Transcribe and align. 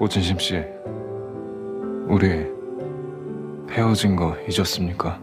오진심 0.00 0.38
씨, 0.38 0.56
우리 2.08 2.50
헤어진 3.70 4.16
거 4.16 4.34
잊었습니까? 4.48 5.20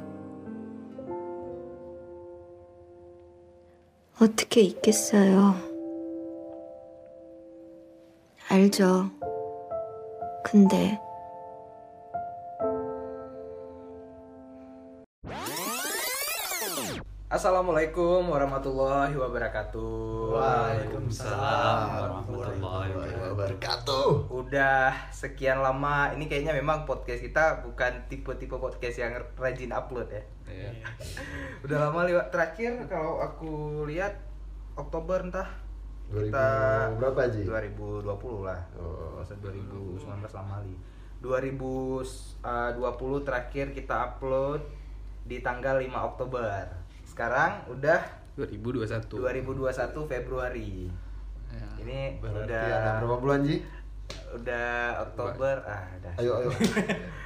어떻게 4.22 4.62
있겠어요. 4.62 5.56
알죠. 8.50 9.10
근데 10.46 11.00
Assalamualaikum 17.38 18.34
warahmatullahi 18.34 19.14
wabarakatuh. 19.14 20.34
Waalaikumsalam 20.34 21.86
warahmatullahi 22.26 22.90
wabarakatuh. 23.14 24.26
Udah 24.34 24.90
sekian 25.14 25.62
lama, 25.62 26.18
ini 26.18 26.26
kayaknya 26.26 26.58
memang 26.58 26.90
podcast 26.90 27.22
kita 27.22 27.62
bukan 27.62 28.10
tipe-tipe 28.10 28.58
podcast 28.58 28.98
yang 28.98 29.14
rajin 29.38 29.70
upload 29.70 30.10
ya. 30.10 30.24
Iya. 30.50 30.72
Udah 31.70 31.78
lama 31.78 32.10
lewat 32.10 32.34
terakhir 32.34 32.90
kalau 32.90 33.22
aku 33.22 33.86
lihat 33.86 34.18
Oktober 34.74 35.22
entah 35.22 35.46
2000 36.10 36.34
kita 36.34 36.50
berapa 36.98 37.22
Ji? 37.30 37.46
2020 37.46 38.50
lah. 38.50 38.66
Oh. 38.82 39.22
Masa 39.22 39.38
2019 39.38 40.10
lama 40.34 40.66
li. 40.66 40.74
2020 41.22 42.42
terakhir 43.22 43.78
kita 43.78 43.94
upload 44.10 44.66
di 45.30 45.38
tanggal 45.46 45.78
5 45.78 45.86
Oktober. 46.02 46.87
Sekarang 47.18 47.66
udah 47.66 47.98
2021. 48.38 49.10
2021 49.10 49.74
Februari. 50.06 50.86
Ya. 51.50 51.66
Ini 51.82 52.22
Berarti 52.22 52.46
udah 52.46 52.62
ada 52.62 52.92
berapa 53.02 53.18
bulan 53.18 53.42
Ji? 53.42 53.58
udah 54.30 54.70
Oktober 55.02 55.66
ah 55.66 55.82
udah. 55.98 56.14
Ayo 56.16 56.32
ayo. 56.38 56.50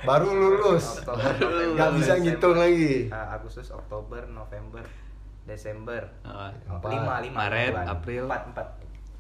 Baru 0.02 0.32
lulus. 0.32 1.04
Oktober, 1.04 1.36
November, 1.36 1.76
Gak 1.76 1.90
bisa 1.92 2.14
Desember. 2.16 2.24
ngitung 2.24 2.56
lagi. 2.56 2.96
Ah, 3.12 3.36
Agustus, 3.36 3.68
Oktober, 3.70 4.22
November, 4.26 4.84
Desember. 5.44 6.08
Empat. 6.24 6.88
lima, 6.88 7.14
lima 7.20 7.36
Maret, 7.44 7.72
bulan. 7.76 7.86
April. 7.92 8.24
empat, 8.26 8.44
empat. 8.48 8.68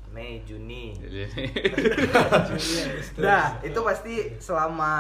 Mei, 0.08 0.40
Juni. 0.42 0.95
Nah, 3.20 3.60
itu 3.60 3.80
pasti 3.82 4.16
selama 4.38 4.94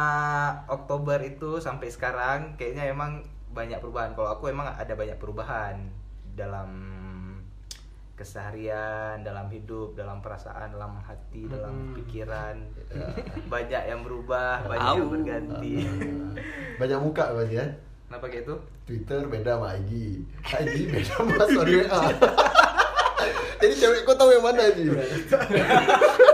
Oktober 0.67 1.19
itu 1.19 1.57
sampai 1.57 1.87
sekarang 1.87 2.55
kayaknya 2.55 2.91
emang 2.91 3.23
banyak 3.51 3.79
perubahan. 3.79 4.11
Kalau 4.15 4.29
aku 4.33 4.51
emang 4.51 4.71
ada 4.71 4.93
banyak 4.95 5.17
perubahan 5.19 5.75
dalam 6.35 6.69
keseharian, 8.21 9.25
dalam 9.25 9.49
hidup, 9.49 9.97
dalam 9.97 10.21
perasaan, 10.21 10.77
dalam 10.77 11.01
hati, 11.01 11.49
dalam 11.49 11.97
pikiran. 11.97 12.53
Banyak 13.53 13.83
yang 13.89 14.05
berubah, 14.05 14.61
banyak 14.69 14.89
yang 15.01 15.09
berganti. 15.09 15.73
Banyak 16.77 16.99
muka 17.01 17.33
berarti 17.33 17.55
ya. 17.57 17.67
Kenapa 18.05 18.25
kayak 18.29 18.43
itu? 18.45 18.55
Twitter 18.85 19.21
beda 19.25 19.57
sama 19.57 19.73
IG. 19.79 19.91
IG 20.45 20.75
beda 20.91 21.11
sama 21.17 21.35
story 21.49 21.73
WA. 21.81 22.01
Jadi 23.61 23.73
cewek 23.77 23.99
kau 24.03 24.15
tahu 24.17 24.29
yang 24.33 24.43
mana 24.45 24.73
Ji? 24.73 24.89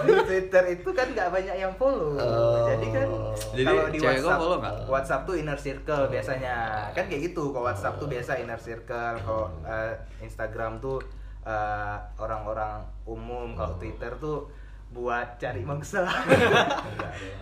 di 0.07 0.13
Twitter 0.23 0.63
itu 0.71 0.89
kan 0.95 1.07
nggak 1.11 1.29
banyak 1.29 1.55
yang 1.59 1.73
follow. 1.75 2.15
Oh. 2.15 2.67
Jadi 2.71 2.87
kan 2.93 3.07
Jadi 3.55 3.63
kalau 3.67 3.85
di 3.91 3.99
WhatsApp, 3.99 4.39
follow 4.39 4.57
nggak? 4.63 4.75
WhatsApp 4.87 5.21
tuh 5.27 5.35
inner 5.35 5.59
circle 5.59 6.03
biasanya. 6.07 6.55
Kan 6.95 7.05
kayak 7.11 7.21
gitu. 7.33 7.51
Kalau 7.51 7.65
WhatsApp 7.67 7.99
tuh 7.99 8.07
biasa 8.07 8.31
inner 8.39 8.59
circle. 8.61 9.15
Kalau 9.19 9.45
eh, 9.67 9.93
Instagram 10.23 10.79
tuh 10.79 11.03
eh, 11.43 11.97
orang-orang 12.19 12.85
umum. 13.03 13.55
Kalau 13.55 13.75
Twitter 13.75 14.11
tuh 14.19 14.47
buat 14.91 15.35
cari 15.37 15.61
mangsa. 15.67 16.07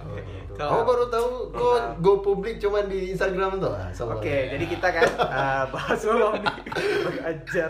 Oh, 0.05 0.13
kayak 0.13 0.25
gitu. 0.25 0.53
Kamu 0.57 0.81
baru 0.85 1.05
tahu 1.09 1.29
kok 1.53 1.79
go 2.01 2.13
public 2.21 2.57
cuman 2.61 2.85
di 2.89 3.13
Instagram 3.13 3.57
tuh? 3.61 3.73
Ah, 3.73 3.89
Oke, 3.91 4.53
jadi 4.53 4.65
kita 4.65 4.87
kan 4.89 5.05
uh, 5.17 5.63
bahas 5.73 5.99
malam 6.05 6.41
ini 6.41 6.51
ajar. 7.21 7.69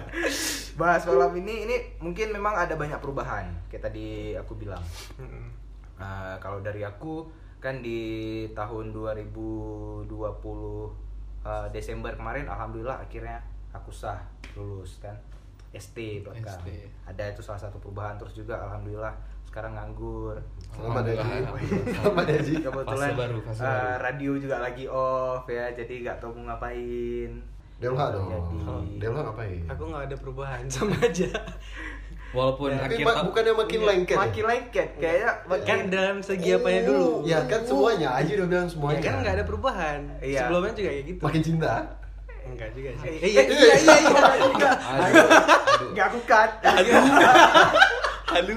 bahas 0.80 1.02
malam 1.08 1.32
ini 1.40 1.68
ini 1.68 1.76
mungkin 2.00 2.32
memang 2.32 2.52
ada 2.56 2.76
banyak 2.76 3.00
perubahan 3.00 3.48
kayak 3.68 3.88
tadi 3.88 4.36
aku 4.36 4.56
bilang. 4.56 4.82
Uh, 5.96 6.36
kalau 6.44 6.60
dari 6.60 6.84
aku 6.84 7.24
kan 7.56 7.80
di 7.80 8.44
tahun 8.52 8.92
2020 8.92 10.06
uh, 10.12 11.66
Desember 11.72 12.12
kemarin 12.12 12.44
alhamdulillah 12.46 13.00
akhirnya 13.00 13.40
aku 13.72 13.88
sah 13.88 14.20
lulus 14.54 15.00
kan 15.00 15.16
ST 15.76 15.96
belakang. 16.20 16.58
ST. 16.58 16.68
Ada 17.04 17.22
itu 17.30 17.40
salah 17.40 17.60
satu 17.60 17.76
perubahan 17.76 18.16
terus 18.16 18.32
juga 18.32 18.56
alhamdulillah 18.58 19.12
sekarang 19.44 19.72
nganggur. 19.72 20.36
Selamat 20.70 21.02
ya 21.02 21.14
Ji. 21.14 21.20
Alhamdulillah. 21.22 21.94
Selamat 21.96 22.26
ya 22.26 22.38
Ji. 22.38 22.54
Kebetulan 22.58 23.10
baru, 23.14 23.36
fase 23.42 23.58
uh, 23.58 23.64
baru. 23.64 23.96
radio 24.02 24.30
juga 24.36 24.56
lagi 24.58 24.84
off 24.86 25.44
ya, 25.46 25.66
jadi 25.70 25.94
nggak 26.02 26.16
tahu 26.18 26.30
mau 26.34 26.44
ngapain. 26.50 27.30
Delha 27.76 28.04
dong. 28.08 28.28
Jadi- 28.28 28.96
Delha 28.98 29.20
ngapain? 29.22 29.60
Aku 29.66 29.82
nggak 29.86 30.04
ada 30.04 30.16
perubahan 30.16 30.64
sama 30.72 30.96
aja. 30.98 31.28
walaupun 32.28 32.68
Tapi 32.68 33.00
akhir 33.00 33.06
ma- 33.06 33.24
bukannya 33.24 33.54
makin 33.54 33.80
lengket 33.82 34.16
Makin 34.18 34.42
ya? 34.42 34.50
lengket 34.50 34.88
kayaknya 34.98 35.30
makin 35.46 35.64
Kan 35.64 35.80
dalam 35.88 36.16
segi 36.20 36.48
apanya 36.52 36.82
dulu. 36.84 37.10
Ya 37.24 37.38
kan 37.46 37.60
semuanya 37.62 38.08
aja 38.12 38.30
udah 38.34 38.46
bilang 38.46 38.66
Ya 38.66 38.72
semuanya. 38.74 39.00
kan 39.00 39.14
nggak 39.22 39.34
ada 39.34 39.44
perubahan. 39.46 40.00
Iya. 40.20 40.40
Sebelumnya 40.42 40.72
juga 40.74 40.88
kayak 40.90 41.04
gitu. 41.06 41.20
Makin 41.22 41.42
cinta. 41.42 41.72
Enggak 42.46 42.70
juga 42.74 42.90
sih. 43.02 43.10
Iya 43.20 43.42
iya 43.46 43.74
iya 43.76 43.96
iya. 43.98 44.18
enggak 44.46 44.74
enggak 45.90 46.06
aku 46.10 46.20
cut. 46.28 46.50
halu 46.62 46.92
halu 48.32 48.54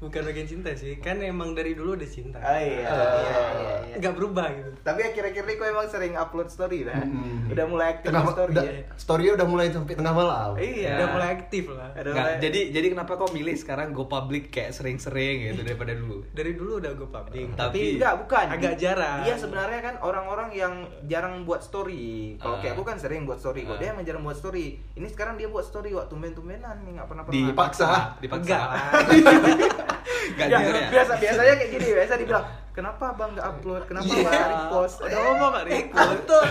Bukan 0.00 0.24
bagian 0.24 0.48
cinta 0.48 0.72
sih. 0.72 0.96
Kan 0.96 1.20
emang 1.20 1.52
dari 1.52 1.76
dulu 1.76 1.92
udah 1.92 2.08
cinta. 2.08 2.40
Oh, 2.40 2.56
iya, 2.56 2.88
iya, 2.88 2.88
iya, 2.88 3.42
iya. 3.84 3.94
Enggak 3.94 4.16
berubah 4.16 4.48
gitu. 4.48 4.72
Tapi 4.80 5.00
akhir-akhir 5.04 5.44
ini 5.44 5.54
kok 5.54 5.66
emang 5.68 5.86
sering 5.86 6.14
upload 6.16 6.48
story 6.48 6.82
lah. 6.82 6.96
Mm. 6.98 7.52
Udah 7.52 7.64
mulai 7.68 7.86
aktif 7.92 8.08
Tengah 8.08 8.24
story 8.26 8.50
udah, 8.50 8.64
ya. 8.64 8.72
story-nya 8.96 9.32
udah 9.36 9.46
mulai 9.46 9.66
sampai 9.68 9.92
tengah 9.92 10.14
malam. 10.14 10.56
Iya. 10.56 10.92
Udah 10.96 11.08
mulai 11.10 11.28
aktif 11.30 11.64
lah. 11.68 11.92
Udah 11.92 12.00
Nggak, 12.06 12.24
mulai- 12.24 12.40
jadi 12.40 12.60
jadi 12.72 12.86
kenapa 12.90 13.12
kau 13.14 13.28
milih 13.28 13.54
sekarang 13.54 13.92
go 13.92 14.08
public 14.08 14.48
kayak 14.48 14.72
sering-sering 14.72 15.36
gitu 15.46 15.60
daripada 15.62 15.92
dulu 15.92 16.24
Dari 16.30 16.52
dulu 16.54 16.72
udah 16.80 16.92
gue 16.92 17.08
public. 17.10 17.44
Tapi- 17.50 17.60
Tapi 17.60 17.80
Enggak, 17.94 18.14
bukan. 18.18 18.46
Agak 18.48 18.74
jarang. 18.78 19.18
Iya, 19.20 19.34
sebenarnya 19.36 19.80
kan 19.82 19.94
orang-orang 20.00 20.48
yang 20.50 20.74
jarang 21.04 21.44
buat 21.44 21.60
story. 21.60 22.40
Kalau 22.40 22.56
Ah. 22.56 22.60
kayak 22.64 22.72
aku 22.72 22.82
kan 22.82 22.96
sering 22.96 23.22
buat 23.22 23.36
story. 23.36 23.62
Kok 23.62 23.76
Ah. 23.76 23.78
dia 23.78 23.92
emang 23.92 24.08
jarang 24.08 24.24
buat 24.24 24.34
story. 24.34 24.80
Ini 24.96 25.06
sekarang 25.06 25.36
dia 25.36 25.46
buat 25.46 25.62
story 25.62 25.92
waktu 25.92 26.08
tumben-tumbenan 26.08 26.82
nih, 26.82 26.96
enggak 26.96 27.06
pernah 27.06 27.22
pernah. 27.22 27.36
Dipaksa. 27.46 27.88
dipaksa 28.16 28.40
Enggak 28.40 28.62
lah. 28.64 29.89
Gak 30.32 30.46
Ya, 30.46 30.56
jujur 30.56 30.74
ya 30.74 30.88
biasa 30.88 31.12
biasanya 31.16 31.54
kayak 31.54 31.70
gini 31.70 31.86
biasa 31.92 32.12
dibilang 32.16 32.44
kenapa 32.70 33.04
bang 33.12 33.30
nggak 33.32 33.46
upload 33.48 33.82
kenapa 33.84 34.04
Iya. 34.06 34.16
bang 34.16 34.32
nggak 34.32 34.50
repost 34.50 34.96
Udah 35.00 35.18
ngomong 35.20 35.50
gak 35.52 35.64
repost 35.66 36.10
Betul. 36.16 36.46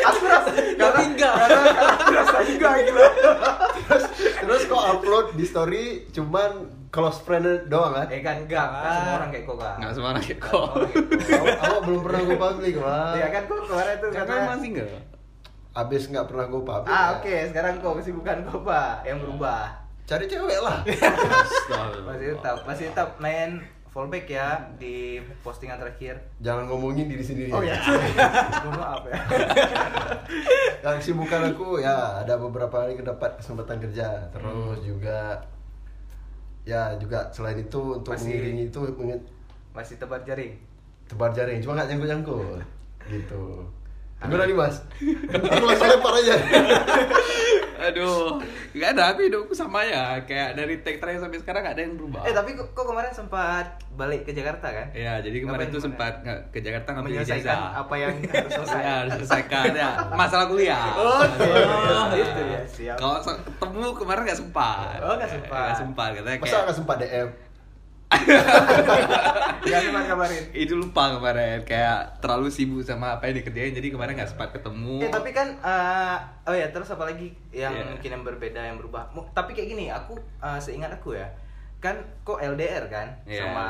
aku 0.00 0.22
rasa 0.24 0.50
enggak. 0.98 1.34
karena 1.36 1.60
aku 1.92 2.12
rasa 2.14 2.38
juga 2.42 2.68
gitu 2.80 3.02
terus 3.82 4.04
terus 4.40 4.62
kok 4.64 4.82
upload 4.88 5.26
di 5.34 5.44
story 5.44 5.84
cuman 6.10 6.50
close 6.88 7.20
friend 7.20 7.44
doang 7.66 7.92
kan? 7.94 8.06
eh 8.08 8.18
kan 8.18 8.36
enggak 8.40 8.66
kan 8.66 8.90
semua 8.96 9.14
orang 9.16 9.30
kayak 9.30 9.44
kok 9.44 9.56
kan 9.56 9.74
Nggak 9.76 9.92
semua 9.92 10.08
orang 10.08 10.22
kayak 10.22 10.40
kok. 10.40 10.68
Awak 11.60 11.80
belum 11.84 12.00
pernah 12.02 12.20
go 12.22 12.34
public 12.36 12.74
mah. 12.76 13.12
ya 13.14 13.26
kan 13.28 13.42
kok 13.44 13.58
kemarin 13.62 13.94
tuh 13.96 14.08
Karena 14.10 14.34
emang 14.42 14.58
single 14.58 14.90
Abis 15.70 16.02
nggak 16.06 16.26
pernah 16.26 16.44
go 16.46 16.58
public. 16.60 16.88
ah 16.88 16.96
ya. 16.96 17.06
oke 17.14 17.34
sekarang 17.46 17.72
kok 17.76 17.92
masih 17.94 18.12
bukan 18.12 18.36
kok 18.42 18.60
pak 18.60 18.92
yang 19.04 19.18
berubah 19.18 19.62
Cari 20.10 20.26
cewek 20.26 20.58
lah. 20.58 20.82
masih 22.04 22.34
tetap 22.34 22.56
masih 22.66 22.84
tetap 22.90 23.10
main 23.16 23.62
fallback 23.86 24.26
ya 24.26 24.58
di 24.74 25.18
postingan 25.40 25.74
terakhir 25.76 26.14
Jangan 26.40 26.66
ngomongin 26.66 27.06
diri 27.06 27.18
sendiri. 27.20 27.50
oh 27.50 27.58
ya 27.60 27.78
mohon 28.62 28.74
maaf 28.76 29.02
ya 29.04 29.18
Yang 30.82 30.94
kesibukan 31.00 31.42
aku 31.48 31.78
ya 31.78 31.94
ada 32.18 32.34
beberapa 32.36 32.70
kali 32.76 32.98
dapat 32.98 33.38
kesempatan 33.38 33.78
kerja. 33.80 34.06
Terus 34.28 34.46
Hmm. 34.76 34.78
juga 34.80 35.38
ya 36.62 36.94
juga 36.96 37.30
selain 37.30 37.58
itu 37.58 37.80
untuk 37.96 38.10
Masih- 38.10 38.30
mengiringi 38.30 38.64
itu 38.66 38.78
mengi- 38.92 39.26
masih 39.70 39.94
tebar 39.96 40.22
jaring 40.22 40.54
tebar 41.06 41.30
jaring 41.30 41.58
cuma 41.58 41.74
nggak 41.76 41.86
nyangkut 41.88 42.08
nyangkut 42.08 42.58
gitu. 43.06 43.42
Gimana 44.20 44.44
nih 44.44 44.52
mas? 44.52 44.76
Aku 45.32 45.64
langsung 45.64 45.88
lempar 45.88 46.12
aja. 46.14 46.34
Aduh, 47.90 48.38
gak 48.72 48.88
ada 48.92 49.02
aku 49.10 49.20
hidupku 49.22 49.52
sama 49.52 49.82
ya. 49.82 50.18
Kayak 50.22 50.54
dari 50.54 50.78
tag 50.78 50.96
terakhir 50.96 51.20
sampai 51.20 51.38
sekarang 51.38 51.60
gak 51.62 51.74
ada 51.74 51.82
yang 51.82 51.94
berubah. 51.94 52.22
eh 52.22 52.32
tapi 52.32 52.50
kok, 52.52 52.70
kok 52.70 52.84
kemarin 52.84 53.10
sempat 53.10 53.66
balik 53.92 54.22
ke 54.22 54.32
Jakarta 54.32 54.66
kan 54.66 54.86
Ya, 54.92 55.18
jadi 55.18 55.38
kemarin 55.40 55.66
Ngapain 55.66 55.74
tuh 55.74 55.82
sempat 55.82 56.12
nggak 56.20 56.40
ke 56.48 56.58
Jakarta 56.58 56.88
ngambil 56.90 57.10
menyelesaikan 57.12 57.42
ijazah. 57.52 57.70
apa 57.76 57.94
yang 57.96 58.14
harus 58.32 58.52
selesai 58.54 58.80
Ya, 58.80 58.92
harus 58.96 59.12
selesaikan 59.16 59.64
ya. 59.72 59.90
Masalah 60.12 60.46
kuliah. 60.46 60.84
Oke, 60.90 61.50
Oh, 61.90 62.06
itu 62.14 62.40
ya, 62.46 62.60
siap. 62.64 62.96
Kalau 62.96 63.18
ketemu 63.20 63.86
kemarin 63.92 64.20
gak 64.24 64.38
sempat. 64.38 64.96
Oh, 65.00 65.14
nggak 65.14 65.30
sempat. 65.30 65.66
Nggak 65.66 65.78
sempat 65.78 66.08
katanya 66.12 66.36
Masa 66.36 66.46
kayak 66.46 66.62
nggak 66.62 66.76
sempat 66.76 66.96
DM? 66.98 67.28
Gak 69.60 69.80
sempat 69.80 70.04
kabarin. 70.04 70.44
itu 70.50 70.74
lupa 70.74 71.14
kemarin 71.14 71.62
kayak 71.62 72.18
terlalu 72.18 72.48
sibuk 72.48 72.82
sama 72.82 73.14
apa 73.14 73.28
yang 73.28 73.38
dikerjain 73.38 73.70
jadi 73.70 73.88
kemarin 73.88 74.14
nggak 74.14 74.30
sempat 74.30 74.50
ketemu. 74.50 74.98
Ya 75.00 75.08
tapi 75.08 75.30
kan 75.30 75.48
eh, 75.54 76.16
oh 76.44 76.52
ya 76.52 76.66
terus 76.68 76.88
apa 76.88 77.06
lagi 77.06 77.30
yang 77.50 77.70
Iya. 77.70 77.86
mungkin 77.88 78.10
yang 78.10 78.24
berbeda 78.24 78.60
yang 78.60 78.76
berubah. 78.76 79.06
Tapi 79.30 79.52
kayak 79.52 79.68
gini, 79.68 79.86
aku 79.86 80.18
eh, 80.38 80.58
seingat 80.58 80.90
aku 80.92 81.14
ya 81.14 81.28
kan 81.78 81.94
kok 82.20 82.36
LDR 82.36 82.84
kan 82.86 83.08
Iya. 83.24 83.46
sama 83.46 83.66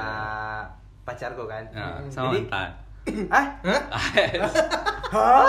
pacarku 1.03 1.45
kan. 1.45 1.65
Nah, 1.71 2.01
sama 2.09 2.33
Jadi- 2.33 2.49
mantan. 2.49 2.71
Ah? 3.33 3.47
Hah? 5.11 5.49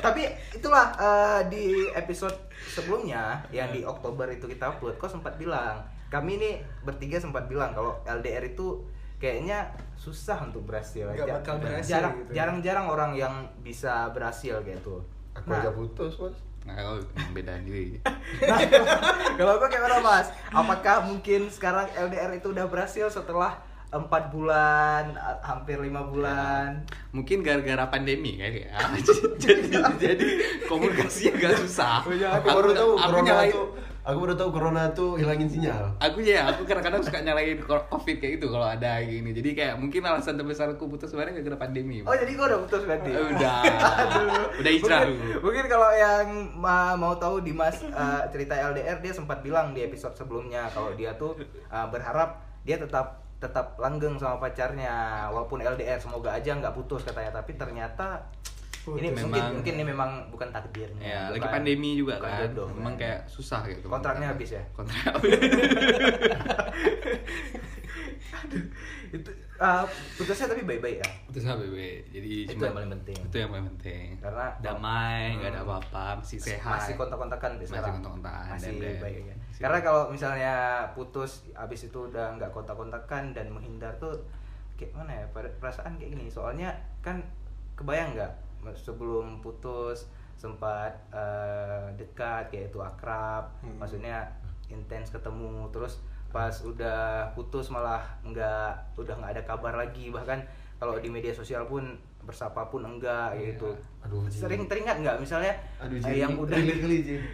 Tapi 0.00 0.22
itulah 0.52 0.86
eh, 0.94 1.40
di 1.46 1.64
episode 1.90 2.34
sebelumnya 2.64 3.42
yang 3.50 3.68
di 3.68 3.82
Oktober 3.82 4.24
itu 4.26 4.46
kita 4.46 4.70
upload, 4.70 4.96
kok 4.96 5.10
sempat 5.10 5.36
bilang 5.36 5.82
kami 6.12 6.36
ini 6.36 6.50
bertiga 6.84 7.16
sempat 7.16 7.48
bilang 7.48 7.72
kalau 7.72 7.96
LDR 8.04 8.44
itu 8.44 8.84
kayaknya 9.16 9.72
susah 9.96 10.44
untuk 10.44 10.68
berhasil. 10.68 11.08
Nggak 11.08 11.24
Ja- 11.24 11.36
bakal 11.40 11.54
berhasil 11.56 11.88
jarang, 11.88 12.14
gitu. 12.20 12.30
jarang-jarang 12.36 12.86
orang 12.86 13.10
yang 13.16 13.34
bisa 13.64 14.12
berhasil 14.12 14.60
gitu. 14.60 15.00
Aku 15.32 15.48
Nah, 15.48 15.64
aja 15.64 15.72
putus, 15.72 16.12
Mas. 16.20 16.36
Nah, 16.62 16.76
kalau 16.76 17.00
beda 17.32 17.58
diri. 17.64 17.96
Nah, 18.44 18.58
kalau 19.34 19.58
gue 19.58 19.66
kayak 19.66 19.82
mana 19.82 19.98
mas? 19.98 20.30
Apakah 20.52 21.02
mungkin 21.02 21.50
sekarang 21.50 21.90
LDR 21.96 22.38
itu 22.38 22.54
udah 22.54 22.70
berhasil 22.70 23.10
setelah 23.10 23.58
empat 23.90 24.30
bulan, 24.30 25.16
hampir 25.42 25.82
lima 25.82 26.06
bulan? 26.06 26.86
Mungkin 27.10 27.42
gara-gara 27.42 27.90
pandemi 27.90 28.38
kan 28.38 28.52
ya. 28.54 28.68
jadi, 29.42 29.74
jadi 29.98 30.26
komunikasinya 30.64 31.32
gak 31.36 31.54
susah. 31.66 32.06
Aku 32.38 32.46
baru 32.46 32.70
tahu 32.72 32.90
aku 32.94 33.10
corona 33.10 33.26
nyalain. 33.26 33.54
Aku 34.02 34.18
baru 34.18 34.34
tahu 34.34 34.50
corona 34.50 34.90
tuh 34.90 35.14
hilangin 35.14 35.46
sinyal. 35.46 35.94
aku 35.96 36.26
ya 36.26 36.50
aku 36.50 36.66
kadang-kadang 36.66 37.06
suka 37.06 37.22
nyalain 37.22 37.54
covid 37.62 38.18
kayak 38.18 38.34
gitu 38.34 38.50
kalau 38.50 38.66
ada 38.66 38.98
kayak 38.98 39.14
gini. 39.14 39.30
Jadi 39.30 39.50
kayak 39.54 39.74
mungkin 39.78 40.02
alasan 40.02 40.34
terbesar 40.34 40.74
aku 40.74 40.90
putus 40.90 41.14
kemarin 41.14 41.32
gara-gara 41.32 41.54
pandemi 41.56 42.02
Oh 42.02 42.10
jadi 42.10 42.34
gue 42.34 42.42
udah 42.42 42.60
putus 42.66 42.82
berarti? 42.82 43.10
udah. 43.14 43.62
Udah 44.58 44.70
hijrah 44.70 45.00
mungkin, 45.06 45.18
dulu. 45.22 45.38
mungkin 45.46 45.64
kalau 45.70 45.90
yang 45.94 46.26
ma- 46.52 46.98
mau 46.98 47.14
tahu 47.14 47.46
Dimas 47.46 47.78
uh, 47.88 48.26
cerita 48.28 48.58
LDR 48.58 48.98
dia 48.98 49.14
sempat 49.14 49.38
bilang 49.40 49.70
di 49.70 49.86
episode 49.86 50.18
sebelumnya 50.18 50.66
kalau 50.70 50.90
dia 50.92 51.14
tuh 51.14 51.38
uh, 51.70 51.86
berharap 51.86 52.42
dia 52.66 52.82
tetap 52.82 53.22
tetap 53.38 53.78
langgeng 53.78 54.18
sama 54.18 54.38
pacarnya. 54.38 55.26
Walaupun 55.30 55.62
LDR 55.62 55.98
semoga 55.98 56.34
aja 56.34 56.50
nggak 56.52 56.74
putus 56.74 57.02
katanya 57.02 57.38
tapi 57.38 57.54
ternyata 57.54 58.18
ini 58.84 59.08
mungkin 59.08 59.30
Memang- 59.30 59.54
mungkin 59.54 59.72
ini 59.72 59.84
memang 59.86 60.10
bukan 60.28 60.48
takdirnya 60.50 60.98
ya 61.00 61.20
lagi 61.28 61.46
pandemi 61.46 61.94
juga 61.94 62.18
bukan 62.18 62.26
kan. 62.28 62.40
jodoh, 62.42 62.66
memang 62.72 62.94
kan. 62.94 63.00
kayak 63.00 63.18
susah 63.26 63.60
gitu. 63.64 63.86
Kontraknya 63.86 64.26
habis 64.28 64.50
ya? 64.50 64.62
kontrak. 64.72 65.14
Habis 68.32 68.62
itu 69.12 69.30
uh, 69.58 69.84
putusnya 70.16 70.46
tapi 70.48 70.62
baik-baik 70.64 70.98
ya? 70.98 71.08
Putus 71.22 71.44
HBB 71.44 71.76
jadi 72.08 72.32
Itu 72.42 72.56
cuma 72.56 72.64
yang 72.64 72.74
paling 72.74 72.92
penting. 72.92 73.18
itu 73.20 73.36
yang 73.36 73.50
paling 73.50 73.66
penting. 73.70 74.06
Karena- 74.18 74.54
damai 74.58 75.36
nggak 75.36 75.50
ada 75.50 75.60
Hmm. 75.60 75.68
apa-apa 75.68 76.04
masih 76.18 76.38
sehat. 76.40 76.72
masih 76.72 76.94
kontak-kontakan 76.96 77.50
Masih 77.54 77.76
kontak-kontakan, 77.76 78.50
masih 78.50 78.72
dan- 78.72 78.80
dan- 78.80 79.00
baik 79.00 79.22
ya. 79.22 79.36
masih 79.38 79.60
karena 79.60 79.78
kalau 79.80 80.02
misalnya 80.08 80.54
putus 80.90 81.32
abis 81.54 81.80
itu 81.84 81.98
udah 82.02 82.34
nggak 82.34 82.50
kontak-kontakan 82.50 83.22
dan 83.30 83.46
menghindar 83.46 83.92
tuh 83.96 84.16
kayak 84.74 84.90
mana 84.92 85.12
ya 85.14 85.24
perasaan 85.30 85.94
kayak 85.94 86.10
gini. 86.10 86.26
Soalnya 86.26 86.72
kan 86.98 87.20
kebayang 87.74 88.16
nggak 88.16 88.32
sebelum 88.72 89.38
putus 89.38 90.06
sempat 90.34 90.90
eh, 91.08 91.86
dekat 91.94 92.48
kayak 92.48 92.68
itu 92.68 92.78
akrab 92.78 93.50
Hmm. 93.58 93.76
maksudnya 93.76 94.26
intens 94.66 95.10
ketemu 95.10 95.68
terus 95.68 96.00
pas 96.28 96.54
udah 96.58 97.28
putus 97.32 97.68
malah 97.68 98.00
nggak 98.22 98.72
udah 98.96 99.14
nggak 99.14 99.32
ada 99.32 99.42
kabar 99.44 99.74
lagi 99.76 100.08
bahkan 100.08 100.40
kalau 100.76 100.96
di 100.96 101.06
media 101.06 101.30
sosial 101.30 101.62
pun 101.64 101.84
bersapa 102.20 102.66
pun 102.66 102.80
enggak 102.80 103.34
gitu 103.36 103.70
Aduh, 104.00 104.24
Ji. 104.26 104.38
sering 104.38 104.64
teringat 104.64 104.96
nggak 104.96 105.18
misalnya 105.18 105.52
Aduh, 105.78 105.98
Ji. 105.98 106.18
yang 106.18 106.32
udah 106.34 106.58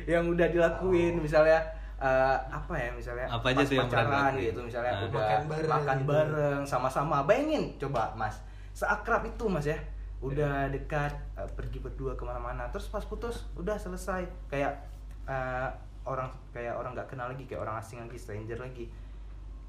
yang 0.04 0.24
udah 0.26 0.46
dilakuin 0.48 1.14
misalnya 1.16 1.60
eh, 1.96 2.36
apa 2.44 2.72
ya 2.72 2.90
misalnya 2.90 3.26
Apa 3.28 3.46
aja 3.48 3.56
pas 3.56 3.64
tuh 3.64 3.76
yang 3.76 3.86
pacaran 3.86 4.32
gitu 4.34 4.60
misalnya 4.60 4.92
Ah. 4.92 5.04
udah 5.04 5.20
Makan 5.20 5.42
bareng 5.46 5.70
makan 5.70 5.96
gitu. 5.96 6.08
bareng 6.08 6.60
sama-sama 6.64 7.16
bayangin 7.22 7.64
coba 7.78 8.10
mas 8.12 8.34
seakrab 8.72 9.22
itu 9.24 9.44
mas 9.46 9.64
ya 9.64 9.78
udah 10.18 10.66
dekat 10.74 11.14
eh, 11.38 11.50
pergi 11.54 11.78
berdua 11.78 12.18
ke 12.18 12.22
mana-mana. 12.26 12.66
Terus 12.74 12.90
pas 12.90 13.04
putus 13.06 13.46
udah 13.54 13.78
selesai. 13.78 14.26
Kayak 14.50 14.82
eh, 15.28 15.68
orang 16.08 16.30
kayak 16.50 16.74
orang 16.74 16.96
nggak 16.96 17.08
kenal 17.10 17.30
lagi 17.30 17.44
kayak 17.46 17.62
orang 17.62 17.78
asing 17.78 18.02
lagi 18.02 18.18
stranger 18.18 18.58
lagi. 18.58 18.90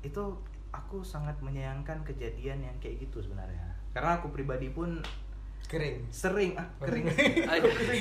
Itu 0.01 0.39
aku 0.69 1.01
sangat 1.01 1.37
menyayangkan 1.41 2.01
kejadian 2.05 2.65
yang 2.65 2.75
kayak 2.81 3.03
gitu 3.05 3.21
sebenarnya. 3.21 3.77
Karena 3.93 4.21
aku 4.21 4.29
pribadi 4.29 4.69
pun 4.69 5.01
Kering. 5.69 6.09
sering 6.09 6.57
ah 6.57 6.65
kering. 6.81 7.05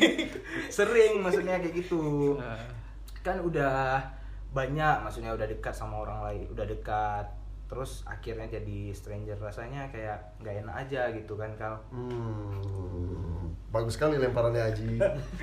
Sering 0.77 1.21
maksudnya 1.21 1.61
kayak 1.61 1.77
gitu. 1.77 2.37
Ah. 2.41 2.57
kan 3.19 3.45
udah 3.45 4.01
banyak 4.57 4.97
maksudnya 5.05 5.37
udah 5.37 5.45
dekat 5.45 5.75
sama 5.77 6.01
orang 6.01 6.25
lain 6.25 6.43
udah 6.49 6.65
dekat 6.65 7.27
terus 7.69 8.01
akhirnya 8.03 8.49
jadi 8.51 8.79
stranger 8.91 9.37
rasanya 9.37 9.87
kayak 9.89 10.17
nggak 10.39 10.55
enak 10.63 10.75
aja 10.79 11.13
gitu 11.13 11.35
kan 11.35 11.53
kal 11.55 11.77
Hmm, 11.91 13.53
bagus 13.69 13.95
sekali 13.95 14.17
lemparannya 14.17 14.65
Aji. 14.65 14.97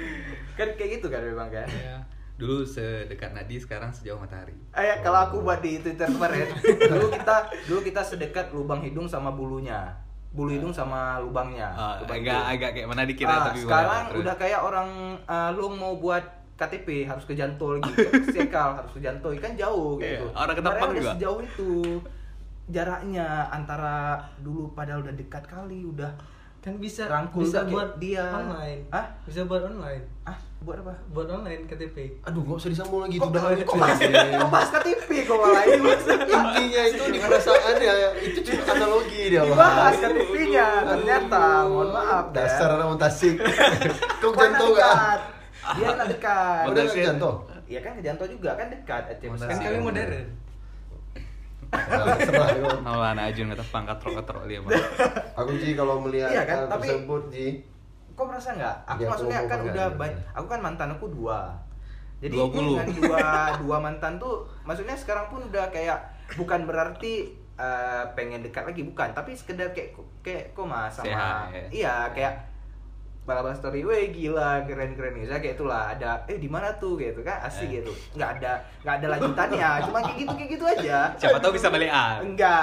kan 0.57 0.68
kayak 0.72 0.89
gitu 0.98 1.07
kan 1.07 1.22
memang 1.22 1.48
kan 1.48 1.69
Ya. 1.69 2.01
dulu 2.36 2.62
sedekat 2.62 3.31
nadi 3.31 3.56
sekarang 3.56 3.89
sejauh 3.89 4.18
matahari 4.18 4.51
Eh, 4.74 5.00
kalau 5.00 5.24
aku 5.24 5.39
buat 5.39 5.62
di 5.62 5.80
Twitter 5.80 6.04
kemarin, 6.06 6.51
dulu 6.92 7.07
kita 7.07 7.36
dulu 7.63 7.80
kita 7.81 8.01
sedekat 8.01 8.51
lubang 8.51 8.81
hidung 8.81 9.06
sama 9.06 9.31
bulunya, 9.31 9.95
bulu 10.30 10.51
hidung 10.51 10.69
sama 10.69 11.16
lubangnya. 11.18 11.71
Ah, 11.71 11.95
lubang 11.98 12.19
agak 12.19 12.36
hidung. 12.36 12.51
agak 12.51 12.69
kayak 12.74 12.88
mana 12.89 13.01
dikira 13.04 13.31
Ah, 13.31 13.39
tapi 13.45 13.60
sekarang 13.62 14.04
udah 14.19 14.36
kayak 14.36 14.60
orang 14.60 14.89
eh, 15.21 15.50
lu 15.54 15.71
mau 15.71 15.95
buat 15.95 16.25
KTP 16.56 17.04
harus 17.04 17.24
ke 17.24 17.36
Jantol 17.36 17.80
gitu, 17.86 18.07
sekal 18.31 18.80
harus 18.80 18.92
ke 18.92 19.04
Jantol 19.04 19.36
kan 19.38 19.52
jauh 19.54 20.00
Iya, 20.00 20.24
gitu. 20.24 20.25
orang 20.31 20.56
Ketapang 20.56 20.90
juga. 20.96 21.12
Sejauh 21.16 21.40
itu 21.44 21.69
jaraknya 22.66 23.28
antara 23.52 24.18
dulu 24.40 24.74
padahal 24.74 25.06
udah 25.06 25.13
dekat 25.13 25.44
kali 25.46 25.86
udah 25.86 26.12
Kan 26.66 26.81
bisa 26.81 27.06
Rangkul 27.06 27.46
bisa 27.46 27.62
buat 27.69 28.02
dia. 28.02 28.25
online. 28.25 28.90
Hah? 28.90 29.06
Bisa 29.22 29.46
buat 29.46 29.62
online. 29.69 30.02
ah 30.25 30.34
buat 30.66 30.81
apa? 30.81 30.98
Buat 31.13 31.30
online 31.30 31.69
KTP. 31.69 32.25
Aduh, 32.25 32.42
nggak 32.42 32.57
usah 32.57 32.74
disambung 32.74 33.06
lagi 33.06 33.22
itu 33.22 33.22
Kok, 33.22 33.30
udah 33.30 33.42
kok, 33.62 33.78
bahas, 33.78 34.00
kok 34.02 34.50
bahas 34.50 34.69
KTP 34.74 35.10
kok 35.30 35.38
malah 35.38 35.62
ini 35.62 35.94
Intinya 36.25 36.81
itu 36.90 37.04
di 37.06 37.19
perasaan 37.22 37.75
ya, 37.78 37.94
itu 38.18 38.40
cuma 38.42 38.63
analogi 38.74 39.22
dia 39.30 39.46
dibahas 39.46 39.94
KTP-nya 40.02 40.68
ternyata 40.90 41.44
mohon 41.69 41.90
maaf 41.94 42.25
ya. 42.34 42.50
Dasar 42.50 42.69
anak 42.74 42.86
orang 42.90 42.98
Tasik. 42.98 43.36
Kok 44.25 44.31
jantung 44.34 44.74
enak 44.74 45.35
Dia 45.74 45.86
enak 45.98 46.08
dekat. 46.14 46.64
Udah 46.70 46.84
jantung? 46.86 47.38
Iya 47.66 47.80
kan 47.81 47.98
ke 47.98 48.02
Janto 48.06 48.26
juga 48.30 48.54
kan 48.54 48.69
dekat 48.69 49.18
besar. 49.18 49.50
Kan 49.50 49.57
sih? 49.57 49.66
kami 49.66 49.80
modern. 49.81 50.26
Nah, 52.86 53.10
anak 53.12 53.34
Ajun 53.34 53.50
kata 53.52 53.66
pangkat 53.74 53.98
trok 53.98 54.22
trok 54.22 54.45
dia 54.45 54.62
mah. 54.62 54.69
Aku 55.42 55.52
Ji 55.57 55.74
kalau 55.74 55.98
melihat 56.00 56.30
Iya 56.30 56.44
kan, 56.45 56.69
tapi- 56.69 56.88
tersebut 56.88 57.24
Ji, 57.34 57.48
Kok 58.16 58.31
merasa 58.31 58.56
nggak? 58.56 58.76
Aku 58.88 58.95
aku 58.95 59.10
maksudnya 59.12 59.40
kan 59.44 59.60
udah 59.60 59.88
banyak. 60.00 60.19
Aku 60.31 60.45
kan 60.48 60.60
mantan 60.64 60.90
aku 60.95 61.12
dua. 61.12 61.52
Jadi 62.24 62.31
20. 62.31 62.48
dengan 62.56 62.88
dua 62.95 63.28
dua 63.60 63.78
mantan 63.84 64.16
tuh, 64.16 64.48
maksudnya 64.64 64.95
sekarang 64.95 65.28
pun 65.28 65.44
udah 65.44 65.68
kayak 65.68 66.00
bukan 66.40 66.64
berarti 66.64 67.28
eh, 67.60 68.04
pengen 68.16 68.40
dekat 68.40 68.64
lagi 68.64 68.88
bukan, 68.88 69.12
tapi 69.12 69.36
sekedar 69.36 69.76
kayak 69.76 69.92
kayak 70.24 70.56
kok 70.56 70.64
mas 70.64 70.95
sama 70.95 71.12
Sehat, 71.12 71.45
ya. 71.52 71.64
iya 71.76 71.95
kayak 72.16 72.34
bala-bala 73.26 73.52
story, 73.52 73.82
weh 73.82 74.10
gila 74.10 74.62
keren-keren 74.64 75.18
gitu, 75.18 75.34
kayak 75.34 75.58
itulah 75.58 75.90
ada 75.90 76.22
eh 76.26 76.38
di 76.38 76.46
mana 76.46 76.70
tuh 76.76 76.94
gitu 76.96 77.20
kan 77.20 77.42
asik 77.42 77.66
Eh. 77.68 77.82
gitu, 77.82 77.90
nggak 78.14 78.38
ada 78.38 78.54
nggak 78.86 78.96
ada 78.96 79.08
lanjutannya, 79.12 79.70
cuma 79.84 79.98
kayak 80.00 80.18
gitu 80.20 80.32
kayak 80.32 80.50
gitu 80.52 80.66
aja. 80.68 80.98
Siapa 81.16 81.38
tahu 81.40 81.52
bisa 81.52 81.68
balikan. 81.68 82.22
Enggak. 82.22 82.62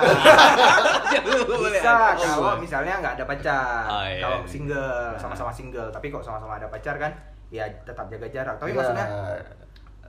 Siapa 1.11 1.29
tahu 1.43 1.67
bisa 1.67 1.95
kalau 2.17 2.55
misalnya 2.57 2.95
nggak 2.97 3.15
ada 3.15 3.25
pacar 3.27 3.85
Oh, 3.85 4.05
iya, 4.05 4.23
kalau 4.23 4.39
iya. 4.39 4.49
single 4.49 4.95
sama-sama 5.19 5.51
single 5.51 5.91
tapi 5.91 6.07
kok 6.09 6.23
sama-sama 6.23 6.57
ada 6.57 6.67
pacar 6.67 6.95
kan 6.97 7.11
ya 7.51 7.67
tetap 7.83 8.07
jaga 8.07 8.27
jarak 8.29 8.55
tapi 8.57 8.71
Iya. 8.71 8.79
maksudnya 8.79 9.07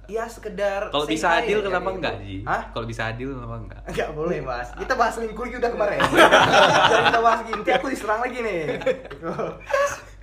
ya 0.06 0.24
sekedar 0.28 0.82
Kalau 0.90 1.04
bisa 1.06 1.28
adil 1.34 1.60
kenapa 1.60 1.88
gitu. 1.88 1.98
enggak, 1.98 2.16
Ji? 2.20 2.38
Hah? 2.44 2.62
Kalau 2.70 2.86
bisa 2.86 3.02
adil 3.08 3.30
kenapa 3.34 3.56
enggak? 3.58 3.82
Enggak 3.90 4.10
boleh 4.14 4.40
mas 4.40 4.68
kita 4.76 4.94
bahas 4.94 5.14
selingkuh 5.16 5.44
lagi 5.44 5.56
udah 5.58 5.72
kemarin 5.72 6.00
jangan 6.92 7.04
kita 7.08 7.22
bahas 7.22 7.40
gini 7.42 7.62
aku 7.74 7.88
diserang 7.90 8.20
lagi 8.22 8.38
nih 8.38 8.62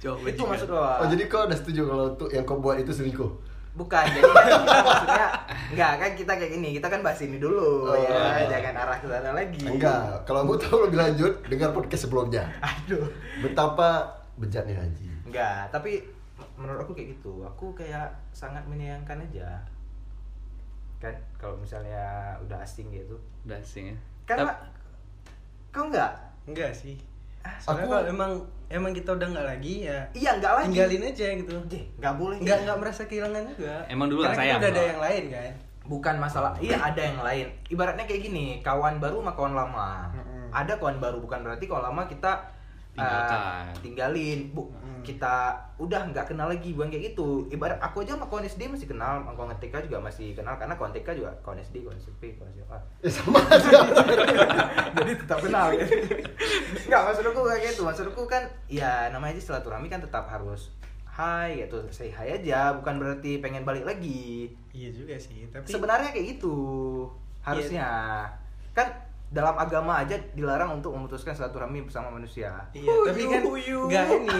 Coba 0.00 0.26
itu 0.26 0.42
maksud 0.42 0.68
lo 0.68 0.80
Oh 0.80 1.06
jadi 1.06 1.22
kau 1.26 1.44
udah 1.44 1.54
setuju 1.54 1.80
kalau 1.84 2.06
tuh 2.14 2.28
yang 2.28 2.42
kau 2.42 2.56
buat 2.56 2.76
itu 2.76 2.90
selingkuh? 2.90 3.30
bukan 3.70 4.02
jadi 4.02 4.26
kan 4.26 4.44
kita 4.50 4.82
maksudnya 4.82 5.26
enggak 5.70 5.92
kan 5.94 6.10
kita 6.18 6.32
kayak 6.34 6.52
gini 6.52 6.68
kita 6.74 6.90
kan 6.90 7.00
bahas 7.00 7.22
ini 7.22 7.38
dulu 7.38 7.86
Oh. 7.86 7.94
ya 7.94 8.42
jangan 8.50 8.74
arah 8.76 8.98
ke 8.98 9.06
sana 9.06 9.30
lagi 9.30 9.62
Enggak, 9.62 10.26
kalau 10.26 10.42
mau 10.42 10.58
tahu 10.58 10.84
lebih 10.84 10.98
lanjut 10.98 11.30
dengar 11.46 11.70
podcast 11.70 12.02
sebelumnya. 12.04 12.50
aduh 12.58 13.06
Betapa 13.38 14.10
bejatnya 14.34 14.74
Haji. 14.74 15.06
Enggak, 15.22 15.70
tapi 15.70 16.02
menurut 16.58 16.82
aku 16.82 16.92
kayak 16.92 17.14
gitu. 17.14 17.46
Aku 17.46 17.70
kayak 17.70 18.10
sangat 18.32 18.66
menyayangkan 18.66 19.22
aja. 19.22 19.62
Kan 20.98 21.14
kalau 21.36 21.54
misalnya 21.54 22.02
udah 22.42 22.58
asing 22.58 22.90
gitu. 22.90 23.14
Udah 23.46 23.56
asing 23.56 23.94
ya. 23.94 23.96
Kan 24.26 24.36
Tap- 24.42 24.66
kau 25.70 25.86
enggak? 25.86 26.10
Enggak 26.44 26.74
sih. 26.74 26.98
Ah, 27.40 27.56
Soalnya 27.56 27.84
Aku- 27.84 27.92
kalau 27.94 28.04
emang 28.06 28.32
emang 28.68 28.92
kita 28.92 29.10
udah 29.10 29.26
nggak 29.26 29.46
lagi 29.48 29.74
ya 29.84 29.98
Iya, 30.12 30.30
enggak 30.36 30.52
lagi. 30.54 30.66
tinggalin 30.68 31.02
aja 31.04 31.26
gitu. 31.34 31.54
Jeh, 31.66 31.84
enggak 31.94 32.14
boleh. 32.14 32.36
Nggak 32.38 32.58
nggak 32.62 32.78
merasa 32.78 33.02
kehilangan 33.04 33.42
juga. 33.50 33.74
Emang 33.86 34.06
dulu 34.06 34.20
Karena 34.22 34.30
nggak 34.30 34.38
kita 34.38 34.46
sayang, 34.46 34.60
udah 34.60 34.70
ada 34.70 34.82
yang 34.86 35.00
lain 35.00 35.24
kan. 35.30 35.52
bukan 35.82 36.16
masalah 36.16 36.54
iya 36.60 36.78
ada 36.78 37.02
yang 37.02 37.18
lain 37.18 37.50
ibaratnya 37.66 38.06
kayak 38.06 38.22
gini 38.22 38.62
kawan 38.62 39.02
baru 39.02 39.18
sama 39.18 39.34
kawan 39.34 39.58
lama 39.58 40.06
ada 40.48 40.78
kawan 40.78 41.02
baru 41.02 41.18
bukan 41.18 41.42
berarti 41.42 41.66
kawan 41.66 41.90
lama 41.90 42.06
kita 42.06 42.30
uh, 43.00 43.64
tinggalin 43.80 44.52
bu 44.52 44.68
kita 45.00 45.56
udah 45.80 46.12
nggak 46.12 46.28
kenal 46.28 46.52
lagi 46.52 46.76
bukan 46.76 46.92
kayak 46.92 47.12
gitu 47.12 47.48
ibarat 47.48 47.80
aku 47.80 48.04
aja 48.04 48.14
sama 48.14 48.28
kawan 48.28 48.44
SD 48.44 48.68
masih 48.68 48.84
kenal 48.84 49.24
sama 49.24 49.32
kawan 49.32 49.56
TK 49.56 49.88
juga 49.88 49.98
masih 50.04 50.36
kenal 50.36 50.54
karena 50.60 50.76
kawan 50.76 50.92
TK 50.92 51.08
juga 51.16 51.32
kawan 51.40 51.56
SD 51.64 51.88
kawan 51.88 51.96
SMP 51.96 52.36
kawan 52.36 52.52
SMA 52.52 52.78
Ya 53.04 53.10
sama 53.10 53.40
aja. 53.48 53.80
jadi 55.00 55.12
tetap 55.16 55.38
kenal 55.40 55.72
gitu. 55.74 55.88
Enggak, 56.84 57.00
maksudku 57.08 57.40
kayak 57.48 57.60
gitu. 57.72 57.80
Maksudku 57.88 58.22
kan 58.28 58.42
ya 58.68 59.08
namanya 59.08 59.40
aja 59.40 59.42
silaturahmi 59.42 59.88
kan 59.88 60.04
tetap 60.04 60.28
harus 60.28 60.68
hai 61.10 61.64
gitu, 61.64 61.80
say 61.90 62.12
hi 62.12 62.32
aja, 62.36 62.76
bukan 62.76 63.00
berarti 63.00 63.40
pengen 63.40 63.64
balik 63.64 63.88
lagi. 63.88 64.52
Iya 64.76 64.92
juga 64.92 65.16
sih, 65.16 65.48
tapi 65.48 65.64
Sebenarnya 65.68 66.12
kayak 66.12 66.36
gitu. 66.36 66.56
Harusnya. 67.40 67.88
Kan 68.76 68.88
dalam 69.30 69.54
agama 69.54 69.94
aja 69.96 70.18
dilarang 70.34 70.74
untuk 70.74 70.90
memutuskan 70.90 71.30
silaturahmi 71.30 71.86
bersama 71.86 72.10
manusia. 72.10 72.50
Iya, 72.72 72.90
tapi 73.06 73.22
kan 73.24 73.42
nggak 73.86 74.06
ini. 74.10 74.38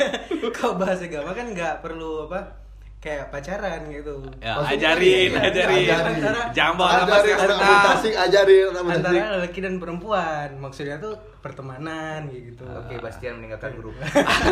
Kalau 0.56 0.80
bahas 0.80 0.98
agama 0.98 1.30
kan 1.30 1.52
nggak 1.52 1.84
perlu 1.84 2.26
apa 2.26 2.64
kayak 2.96 3.28
pacaran 3.28 3.90
gitu. 3.90 4.24
Ya, 4.38 4.56
Maksudnya 4.56 4.94
ajarin, 4.94 5.28
iya, 5.28 5.40
ajarin. 5.42 5.86
antara- 5.90 6.48
Jangan 6.54 6.74
bawa 6.78 6.90
nama 6.94 7.14
Ajarin 7.18 7.56
mutasik, 7.58 8.14
ajarin. 8.16 8.66
Antara 8.72 9.36
laki 9.42 9.58
dan 9.58 9.74
perempuan, 9.76 10.48
maksudnya 10.56 10.96
tuh 10.96 11.12
pertemanan 11.42 12.30
gitu. 12.30 12.62
Oke, 12.64 13.02
Bastian 13.02 13.36
meninggalkan 13.36 13.74
grup. 13.74 13.92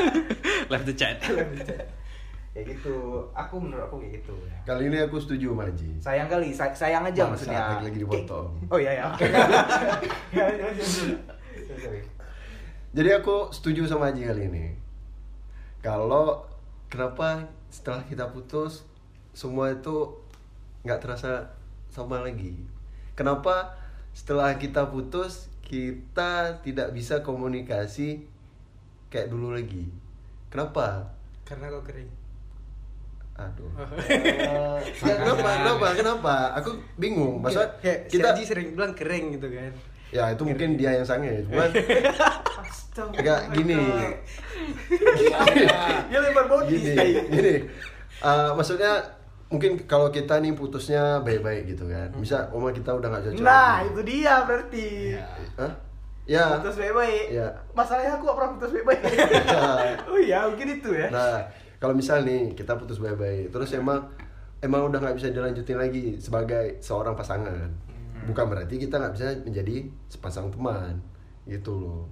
Left 0.71 0.85
the 0.85 0.93
chat. 0.93 1.23
Kayak 2.50 2.66
gitu. 2.75 2.97
Aku 3.30 3.57
menurut 3.57 3.87
aku 3.87 3.97
kayak 3.99 4.21
gitu. 4.21 4.35
Kali 4.62 4.88
ini 4.88 4.99
aku 4.99 5.16
setuju 5.16 5.50
sama 5.50 5.64
Haji. 5.66 5.90
Sayang 5.99 6.26
kali, 6.26 6.49
say- 6.50 6.75
sayang 6.75 7.04
aja 7.04 7.23
Bangsa, 7.25 7.30
maksudnya. 7.47 7.61
lagi-lagi 7.78 7.99
dipotong. 8.02 8.49
Oh 8.66 8.76
iya 8.76 8.92
ya. 8.99 9.04
Oke. 9.07 9.26
Jadi 12.90 13.11
aku 13.12 13.54
setuju 13.54 13.87
sama 13.87 14.11
Haji 14.11 14.23
kali 14.26 14.42
ini. 14.50 14.64
Kalau 15.80 16.42
kenapa 16.90 17.47
setelah 17.71 18.02
kita 18.02 18.26
putus 18.28 18.83
semua 19.30 19.71
itu 19.71 20.11
nggak 20.83 20.99
terasa 20.99 21.54
sama 21.88 22.19
lagi. 22.21 22.59
Kenapa 23.14 23.78
setelah 24.11 24.59
kita 24.59 24.90
putus 24.90 25.47
kita 25.62 26.59
tidak 26.66 26.90
bisa 26.90 27.23
komunikasi 27.23 28.26
kayak 29.07 29.30
dulu 29.30 29.54
lagi? 29.54 29.87
Kenapa? 30.50 31.14
Karena 31.47 31.71
kau 31.71 31.87
kering. 31.87 32.11
Aduh. 33.40 33.70
Eh, 34.11 34.78
ya, 35.00 35.14
kenapa? 35.16 35.49
Kenapa? 35.54 35.87
Kenapa? 35.94 36.35
Aku 36.54 36.70
bingung. 36.94 37.40
Masa 37.40 37.64
kayak 37.78 38.06
kita 38.06 38.28
si 38.28 38.35
Aji 38.35 38.42
sering 38.44 38.68
bilang 38.75 38.92
kering 38.92 39.35
gitu 39.35 39.49
kan. 39.49 39.73
ya 40.11 40.26
itu 40.28 40.42
mungkin 40.42 40.75
dia 40.75 40.90
yang 40.92 41.06
sange, 41.06 41.30
cuman 41.47 41.70
agak 43.14 43.40
gini. 43.54 43.78
Dia 46.06 46.18
lempar 46.20 46.47
body. 46.47 46.66
gini 46.68 47.06
gini 47.28 47.54
Eh, 48.20 48.50
maksudnya 48.52 49.00
mungkin 49.49 49.80
kalau 49.82 50.11
kita 50.11 50.37
nih 50.37 50.52
putusnya 50.52 51.18
baik-baik 51.20 51.64
gitu 51.68 51.88
kan 51.88 52.12
bisa 52.14 52.47
oma 52.50 52.68
kita 52.68 52.92
udah 52.92 53.09
nggak 53.09 53.25
cocok 53.25 53.40
Nah, 53.40 53.80
lagi. 53.80 53.88
itu 53.88 54.00
dia 54.04 54.35
berarti. 54.44 54.88
Hah? 55.56 55.73
ya 56.25 56.44
Putus 56.54 56.76
baik-baik. 56.76 57.26
Iya. 57.32 57.49
Masalahnya 57.73 58.11
aku 58.12 58.23
gak 58.25 58.37
pernah 58.37 58.50
putus 58.52 58.70
baik-baik. 58.73 59.02
oh 60.11 60.18
iya, 60.20 60.38
mungkin 60.44 60.68
itu 60.76 60.90
ya. 60.92 61.09
nah 61.09 61.40
kalau 61.81 61.97
misal 61.97 62.21
nih 62.23 62.53
kita 62.53 62.77
putus 62.77 63.01
baik-baik 63.01 63.49
terus 63.49 63.73
emang 63.73 64.13
emang 64.61 64.93
udah 64.93 65.01
nggak 65.01 65.17
bisa 65.17 65.33
dilanjutin 65.33 65.81
lagi 65.81 66.21
sebagai 66.21 66.79
seorang 66.85 67.17
pasangan. 67.17 67.73
Bukan 68.29 68.45
berarti 68.53 68.77
kita 68.77 69.01
nggak 69.01 69.15
bisa 69.17 69.27
menjadi 69.49 69.89
sepasang 70.13 70.53
teman 70.53 71.01
gitu 71.49 71.73
loh. 71.73 72.03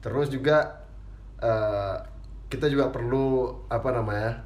Terus 0.00 0.32
juga 0.32 0.88
eh, 1.36 1.96
kita 2.48 2.66
juga 2.72 2.88
perlu 2.88 3.60
apa 3.68 3.92
namanya 3.92 4.40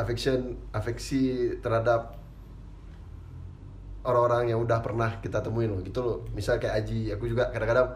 affection 0.00 0.56
afeksi 0.72 1.54
terhadap 1.60 2.16
orang-orang 4.00 4.56
yang 4.56 4.64
udah 4.64 4.80
pernah 4.80 5.20
kita 5.20 5.44
temuin 5.44 5.68
loh 5.68 5.84
gitu 5.84 6.00
loh. 6.00 6.18
Misal 6.32 6.56
kayak 6.56 6.88
Aji 6.88 7.12
aku 7.12 7.28
juga 7.28 7.52
kadang-kadang 7.52 7.92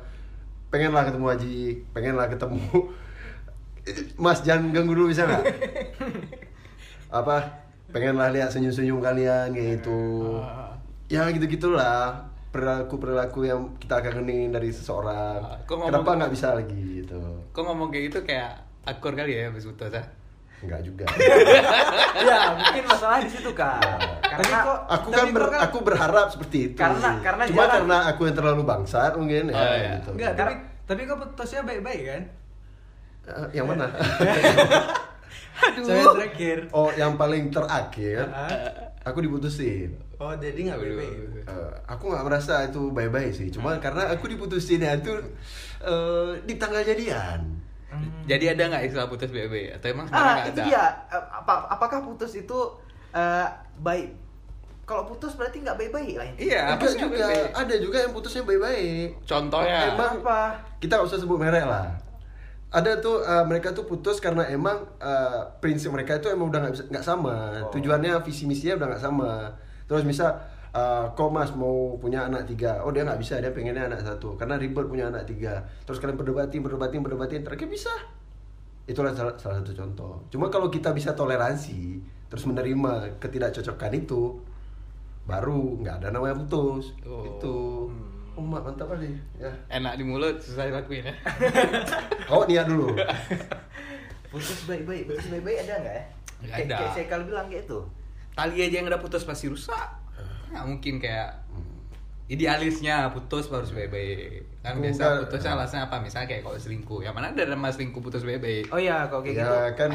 pengen 0.68 0.92
lah 0.92 1.08
ketemu 1.08 1.26
Aji 1.32 1.56
pengen 1.96 2.14
lah 2.20 2.28
ketemu 2.28 2.60
Mas 4.24 4.44
jangan 4.44 4.72
ganggu 4.72 4.92
dulu 4.92 5.08
bisa 5.12 5.24
nggak 5.24 5.44
apa 7.14 7.36
pengen 7.88 8.16
lah 8.16 8.28
lihat 8.28 8.50
senyum-senyum 8.50 8.98
kalian 8.98 9.54
kayak 9.54 9.78
gitu 9.78 10.34
ya 11.06 11.30
gitu 11.30 11.46
gitulah 11.48 12.26
perilaku 12.50 12.98
perilaku 12.98 13.40
yang 13.44 13.70
kita 13.78 13.98
kangenin 14.00 14.50
dari 14.50 14.68
seseorang 14.68 15.38
kok 15.62 15.70
ngomong- 15.72 15.90
kenapa 15.94 16.10
nggak 16.16 16.32
bisa 16.32 16.48
lagi 16.52 16.74
gitu 17.00 17.18
Kok 17.50 17.62
ngomong 17.62 17.88
kayak 17.88 18.04
gitu 18.08 18.18
kayak 18.24 18.50
akur 18.84 19.12
kali 19.12 19.30
ya 19.32 19.46
habis 19.46 19.62
putus 19.64 19.90
ah? 19.92 20.06
nggak 20.60 20.80
juga 20.80 21.04
ya, 22.24 22.56
mungkin 22.56 22.84
masalah 22.84 23.20
di 23.20 23.28
situ 23.28 23.52
kan. 23.52 24.00
Karena 24.24 24.64
kok 24.64 24.78
aku 24.88 25.08
tapi 25.08 25.20
kan, 25.20 25.26
ber- 25.30 25.50
kok 25.50 25.60
aku 25.60 25.78
berharap 25.84 26.26
seperti 26.26 26.58
itu 26.64 26.78
Karena- 26.78 27.20
karena 27.20 27.42
cuma 27.44 27.56
jarang- 27.60 27.74
karena 27.76 27.98
aku 28.08 28.20
yang 28.24 28.34
terlalu 28.34 28.62
bangsat 28.64 29.12
mungkin 29.12 29.42
ya 29.46 29.54
Oh, 29.54 29.74
iya. 29.76 29.90
gitu 29.94 30.08
Enggak, 30.16 30.32
tapi 30.34 30.52
tapi 30.84 31.00
kau 31.04 31.16
putusnya 31.16 31.60
baik-baik 31.62 32.02
kan? 32.06 32.22
Eh, 33.26 33.46
yang 33.52 33.66
mana 33.66 33.86
Saya 35.78 36.02
terakhir. 36.10 36.58
oh 36.70 36.90
yang 36.90 37.14
paling 37.14 37.48
terakhir 37.48 38.26
aku 39.00 39.18
diputusin 39.20 39.94
Oh, 40.14 40.30
jadi 40.32 40.56
nggak 40.56 40.78
baik-baik. 40.78 41.10
gitu. 41.12 41.38
Eh, 41.44 41.72
aku 41.84 42.04
nggak 42.06 42.24
merasa 42.24 42.64
itu 42.64 42.88
baik-baik 42.88 43.30
sih 43.30 43.50
cuma 43.50 43.76
karena 43.76 44.08
aku 44.08 44.24
diputusin 44.26 44.78
ya 44.78 44.94
itu 44.94 45.10
eh, 45.80 46.30
di 46.40 46.54
tanggal 46.54 46.80
jadian 46.80 47.42
Jadi 48.24 48.44
ada 48.48 48.62
nggak 48.68 48.84
istilah 48.84 49.06
putus 49.06 49.28
BB 49.28 49.70
atau 49.72 49.86
emang 49.88 50.06
sebenarnya 50.06 50.24
Ah, 50.24 50.34
nggak 50.36 50.48
itu 50.48 50.54
ada? 50.56 50.64
dia. 50.64 50.84
Eh, 51.08 51.24
Apa, 51.32 51.54
apakah 51.68 51.98
putus 52.00 52.32
itu 52.32 52.58
eh, 53.12 53.46
baik? 53.78 54.08
Kalau 54.82 55.02
putus 55.04 55.32
berarti 55.32 55.60
nggak 55.60 55.76
baik-baik 55.76 56.14
lah. 56.14 56.26
Iya, 56.34 56.76
sih 56.76 57.00
juga 57.00 57.24
ada 57.50 57.74
juga 57.76 57.96
yang 57.98 58.12
putusnya 58.12 58.42
baik-baik 58.42 59.22
Contohnya. 59.22 59.92
Emang 59.92 60.20
Apa? 60.20 60.40
kita 60.76 60.92
nggak 60.94 61.06
usah 61.06 61.18
sebut 61.18 61.36
merek 61.36 61.64
lah 61.64 61.94
ada 62.74 62.98
tuh 62.98 63.22
eh, 63.22 63.44
mereka 63.46 63.70
tuh 63.70 63.86
putus 63.86 64.18
karena 64.18 64.42
emang 64.50 64.82
eh, 64.98 65.40
prinsip 65.62 65.94
mereka 65.94 66.18
itu 66.18 66.26
emang 66.26 66.50
udah 66.50 66.74
nggak 66.90 67.06
sama. 67.06 67.62
Oh. 67.62 67.70
tujuannya 67.70 68.18
visi 68.26 68.50
misinya 68.50 68.82
udah 68.82 68.86
nggak 68.90 69.02
sama. 69.02 69.30
Terus 69.86 70.02
misal 70.02 70.34
eh, 70.74 71.04
kok 71.14 71.30
mas 71.30 71.54
mau 71.54 71.94
punya 72.02 72.26
anak 72.26 72.50
tiga? 72.50 72.82
Oh 72.82 72.90
dia 72.90 73.06
nggak 73.06 73.22
bisa 73.22 73.38
dia 73.38 73.54
pengennya 73.54 73.86
anak 73.86 74.02
satu. 74.02 74.34
Karena 74.34 74.58
ribet 74.58 74.90
punya 74.90 75.06
anak 75.06 75.22
tiga. 75.30 75.62
Terus 75.86 76.02
kalian 76.02 76.18
berdebatin 76.18 76.60
berdebatin 76.66 77.00
berdebatin 77.06 77.40
terakhir 77.46 77.70
bisa. 77.70 77.94
Itulah 78.90 79.14
salah, 79.14 79.38
salah 79.38 79.62
satu 79.62 79.70
contoh. 79.70 80.26
Cuma 80.34 80.50
kalau 80.50 80.66
kita 80.66 80.90
bisa 80.90 81.14
toleransi 81.14 82.02
terus 82.26 82.44
menerima 82.50 83.22
ketidakcocokan 83.22 83.92
itu 83.94 84.42
baru 85.24 85.78
nggak 85.78 86.02
ada 86.02 86.08
namanya 86.10 86.42
putus. 86.42 86.90
Oh. 87.06 87.22
itu 87.22 87.54
oh 88.34 88.42
mantap 88.42 88.86
kali 88.86 89.14
ya 89.34 89.50
Enak 89.68 89.94
di 89.94 90.02
mulut, 90.02 90.36
susah 90.36 90.66
dilakuin 90.66 91.04
ya. 91.04 91.14
kau 92.28 92.42
niat 92.44 92.66
dulu 92.66 92.90
Putus 94.32 94.66
baik-baik, 94.66 95.06
putus 95.06 95.30
baik-baik 95.30 95.58
ada 95.62 95.74
nggak 95.78 95.94
ya? 95.94 96.04
Kayak- 96.42 96.58
ada. 96.66 96.76
Kayak 96.76 96.90
saya 96.92 97.06
kalau 97.06 97.24
bilang 97.24 97.46
kayak 97.46 97.64
itu. 97.64 97.78
Tali 98.34 98.56
aja 98.58 98.74
yang 98.74 98.86
udah 98.86 98.98
putus 98.98 99.22
pasti 99.22 99.46
rusak. 99.46 99.88
Nggak 100.50 100.64
mungkin 100.66 100.94
kayak 100.98 101.28
idealisnya 102.26 103.10
putus 103.10 103.46
baru 103.46 103.62
baik-baik. 103.64 104.42
Kan 104.58 104.80
biasa 104.80 105.22
putusnya 105.22 105.50
alasannya 105.54 105.86
apa? 105.86 105.96
Misalnya 106.00 106.26
kayak 106.26 106.42
kalau 106.42 106.56
selingkuh. 106.56 107.00
Yang 107.00 107.14
mana 107.14 107.26
ada 107.30 107.44
nama 107.46 107.68
selingkuh 107.68 108.00
putus 108.00 108.22
baik-baik? 108.22 108.72
Oh 108.72 108.80
iya, 108.80 109.06
kalau 109.06 109.22
kayak 109.22 109.36
ya 109.36 109.44
gitu. 109.44 109.54
kan 109.78 109.90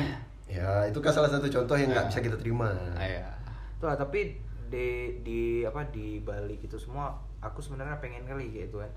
ya 0.49 0.69
itu 0.83 0.97
kan 0.97 1.11
salah 1.11 1.29
satu 1.29 1.45
contoh 1.45 1.75
yang 1.75 1.91
nggak 1.91 2.05
Ya. 2.05 2.09
bisa 2.09 2.19
kita 2.23 2.37
terima 2.37 2.69
Ah, 2.95 3.05
ya. 3.05 3.27
Tuh, 3.75 3.85
lah, 3.85 3.95
tapi 3.95 4.33
di 4.65 4.87
di 5.19 5.39
apa 5.61 5.83
di 5.89 6.21
balik 6.21 6.63
itu 6.63 6.77
semua 6.77 7.11
aku 7.39 7.59
sebenarnya 7.63 7.99
pengen 7.99 8.23
kali 8.23 8.51
kayak 8.51 8.71
itu 8.71 8.77
kan. 8.79 8.91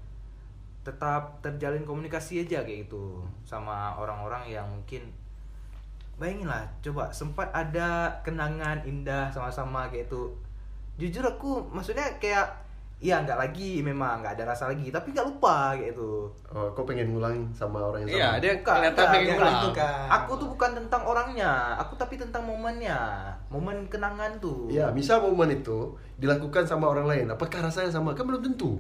Tetap 0.83 1.23
terjalin 1.43 1.87
komunikasi 1.87 2.43
aja 2.43 2.63
kayak 2.67 2.91
gitu 2.91 3.23
sama 3.47 3.95
orang-orang 3.99 4.51
yang 4.51 4.67
mungkin 4.67 5.11
bayangin 6.23 6.47
lah 6.47 6.63
coba 6.79 7.11
sempat 7.11 7.51
ada 7.51 8.15
kenangan 8.23 8.87
indah 8.87 9.27
sama-sama 9.35 9.91
kayak 9.91 10.07
itu 10.07 10.31
jujur 10.95 11.25
aku 11.27 11.67
maksudnya 11.75 12.07
kayak 12.23 12.62
ya 13.03 13.19
nggak 13.19 13.35
lagi 13.35 13.83
memang 13.83 14.23
nggak 14.23 14.39
ada 14.39 14.55
rasa 14.55 14.71
lagi 14.71 14.87
tapi 14.89 15.11
nggak 15.11 15.27
lupa 15.27 15.75
kayak 15.75 15.91
itu 15.91 16.23
oh 16.49 16.71
kau 16.71 16.87
pengen 16.87 17.11
ngulang 17.11 17.35
sama 17.51 17.83
orang 17.83 18.07
yang 18.07 18.15
Iya, 18.15 18.29
sama 18.29 18.39
dia 18.39 18.53
Bukan, 18.55 18.63
kelihatan 18.73 18.95
enggak, 18.95 19.11
pengen 19.11 19.35
ngulang. 19.35 19.57
itu 19.59 19.69
kan. 19.75 20.07
Aku 20.15 20.33
tuh 20.37 20.49
bukan 20.49 20.71
tentang 20.73 21.03
orangnya, 21.03 21.51
aku 21.77 21.93
tapi 21.99 22.15
tentang 22.15 22.47
momennya, 22.47 22.99
momen 23.49 23.77
kenangan 23.87 24.39
tuh. 24.39 24.71
ya 24.71 24.87
misal 24.89 25.19
momen 25.21 25.51
itu 25.53 25.91
dilakukan 26.17 26.63
sama 26.63 26.87
orang 26.87 27.05
lain 27.05 27.27
apakah 27.27 27.59
rasanya 27.61 27.91
sama 27.91 28.15
kan 28.15 28.23
belum 28.23 28.39
tentu 28.41 28.79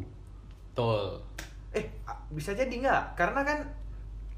Betul. 0.70 1.18
Eh, 1.74 1.90
bisa 2.30 2.54
jadi 2.54 2.70
nggak? 2.70 3.02
Karena 3.12 3.42
kan 3.42 3.58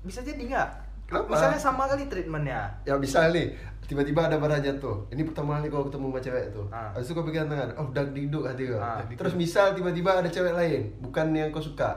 bisa 0.00 0.18
jadi 0.18 0.40
nggak? 0.40 0.68
Kenapa? 1.14 1.30
Misalnya 1.30 1.60
sama 1.62 1.82
kali 1.86 2.10
treatmentnya. 2.10 2.60
Ya 2.82 2.98
bisa 2.98 3.30
nih, 3.30 3.54
tiba-tiba 3.86 4.26
ada 4.26 4.42
barang 4.42 4.82
tuh. 4.82 5.06
Ini 5.14 5.22
pertama 5.22 5.62
kali 5.62 5.70
kau 5.70 5.86
ketemu 5.86 6.10
sama 6.10 6.20
cewek 6.20 6.44
tuh. 6.50 6.66
Ah. 6.74 6.90
Habis 6.90 7.06
itu 7.06 7.14
kau 7.14 7.22
pegang 7.22 7.46
tangan, 7.46 7.70
oh 7.78 7.86
dak 7.94 8.10
diduk 8.10 8.42
hati 8.42 8.66
kau. 8.66 8.82
Ah. 8.82 8.98
Terus 9.06 9.38
misal 9.38 9.78
tiba-tiba 9.78 10.10
ada 10.18 10.26
cewek 10.26 10.58
lain, 10.58 10.90
bukan 10.98 11.30
yang 11.30 11.54
kau 11.54 11.62
suka. 11.62 11.94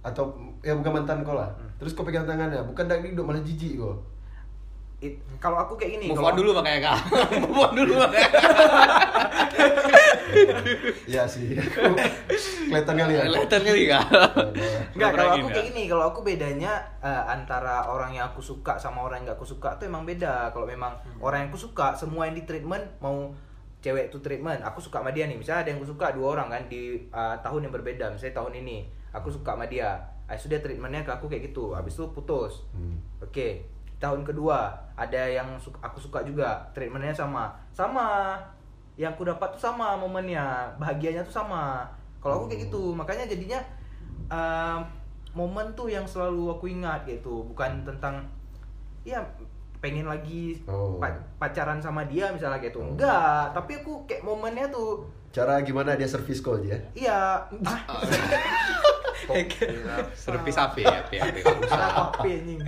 Atau 0.00 0.32
ya 0.64 0.72
bukan 0.72 1.04
mantan 1.04 1.20
kau 1.20 1.36
lah. 1.36 1.52
Hmm. 1.60 1.68
Terus 1.76 1.92
kau 1.92 2.08
pegang 2.08 2.24
tangannya, 2.24 2.64
bukan 2.64 2.88
dak 2.88 3.04
diduk 3.04 3.28
malah 3.28 3.44
jijik 3.44 3.76
kau. 3.76 3.92
It- 4.98 5.20
kalau 5.38 5.60
aku 5.60 5.78
kayak 5.78 6.00
gini, 6.00 6.10
Move 6.10 6.18
kalau 6.18 6.32
on 6.32 6.36
dulu 6.40 6.50
makanya 6.56 6.80
kak. 6.90 6.98
Move 7.44 7.60
on 7.60 7.72
dulu 7.76 7.92
makanya. 8.00 8.30
Iya 11.08 11.24
sih. 11.24 11.56
Kelihatan 12.68 12.94
kali 12.94 13.12
ya. 13.16 13.24
Kelihatan 13.26 13.62
kali 13.64 13.82
kak. 13.88 14.04
Enggak, 14.94 15.10
kalau 15.16 15.32
aku 15.34 15.48
kayak 15.48 15.56
ya? 15.56 15.68
gini, 15.72 15.82
kalau 15.88 16.04
aku 16.12 16.20
bedanya 16.24 16.72
eh, 17.00 17.22
antara 17.28 17.88
orang 17.88 18.12
yang 18.12 18.28
aku 18.28 18.44
suka 18.44 18.76
sama 18.76 19.04
orang 19.04 19.24
yang 19.24 19.32
gak 19.32 19.38
aku 19.40 19.48
suka 19.48 19.76
tuh 19.80 19.88
emang 19.88 20.04
beda. 20.04 20.52
Kalau 20.52 20.66
memang 20.68 20.92
orang 21.18 21.46
yang 21.46 21.48
aku 21.50 21.60
suka, 21.60 21.96
semua 21.96 22.28
yang 22.28 22.36
di 22.36 22.44
treatment 22.44 22.84
mau 23.00 23.32
cewek 23.78 24.10
itu 24.10 24.18
treatment, 24.18 24.60
aku 24.66 24.82
suka 24.82 25.00
sama 25.00 25.14
dia 25.14 25.24
nih. 25.30 25.38
Misalnya 25.38 25.64
ada 25.64 25.68
yang 25.70 25.78
aku 25.80 25.88
suka 25.94 26.10
dua 26.12 26.26
orang 26.38 26.48
kan 26.52 26.62
di 26.68 27.08
eh, 27.08 27.36
tahun 27.40 27.68
yang 27.68 27.72
berbeda. 27.72 28.12
Misalnya 28.12 28.44
tahun 28.44 28.52
ini 28.64 28.76
aku 29.14 29.32
suka 29.32 29.56
sama 29.56 29.66
dia. 29.66 29.96
Habis 30.28 30.44
itu 30.44 30.52
dia 30.52 30.60
treatmentnya 30.60 31.08
ke 31.08 31.12
aku 31.16 31.24
kayak 31.24 31.52
gitu. 31.52 31.72
Habis 31.72 31.96
itu 31.96 32.04
putus. 32.12 32.68
Hmm. 32.76 33.00
Oke, 33.24 33.64
tahun 33.96 34.22
kedua 34.22 34.70
ada 34.92 35.22
yang 35.24 35.58
aku 35.58 35.98
suka 35.98 36.22
juga, 36.22 36.68
treatmentnya 36.76 37.14
sama, 37.14 37.54
sama. 37.72 38.36
Yang 38.98 39.14
aku 39.14 39.22
dapat 39.24 39.48
tuh 39.50 39.62
sama 39.62 39.94
momennya, 39.94 40.44
bahagianya 40.74 41.22
tuh 41.22 41.38
sama. 41.38 41.86
Kalau 42.18 42.42
aku 42.42 42.50
kayak 42.50 42.66
gitu, 42.66 42.90
makanya 42.92 43.24
jadinya 43.24 43.62
um, 44.26 44.82
momen 45.32 45.70
tuh 45.72 45.86
yang 45.86 46.02
selalu 46.02 46.50
aku 46.50 46.66
ingat 46.68 47.06
gitu, 47.06 47.46
bukan 47.46 47.86
tentang 47.86 48.26
ya 49.02 49.22
pengen 49.78 50.04
lagi 50.04 50.58
Oh. 50.66 50.98
pa- 50.98 51.14
pacaran 51.38 51.78
sama 51.78 52.02
dia 52.04 52.26
misalnya 52.28 52.58
gitu. 52.58 52.82
Oh. 52.82 52.90
Enggak, 52.90 53.54
tapi 53.54 53.78
aku 53.78 54.02
kayak 54.04 54.20
momennya 54.20 54.66
tuh 54.68 55.06
Cara 55.28 55.60
gimana 55.60 55.94
dia 55.94 56.08
servis 56.08 56.40
kau 56.40 56.56
aja? 56.56 56.74
iya 56.92 57.38
ah, 57.62 57.80
Servis 60.12 60.56
HP 60.56 60.82
ya. 60.82 60.98
Salah 61.68 61.90
kopi 62.10 62.28
anjing. 62.34 62.60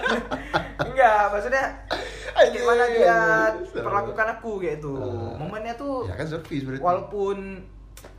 Enggak, 0.86 1.22
maksudnya 1.30 1.64
gimana 2.46 2.82
Anjing, 2.82 2.96
dia 2.96 3.18
anjing. 3.46 3.84
perlakukan 3.84 4.26
aku 4.34 4.50
kayak 4.56 4.76
itu. 4.78 4.92
Ah. 4.94 5.36
Momennya 5.36 5.74
tuh 5.74 6.04
Ya 6.04 6.14
kan 6.14 6.26
servis 6.26 6.62
berarti. 6.62 6.80
walaupun 6.80 7.36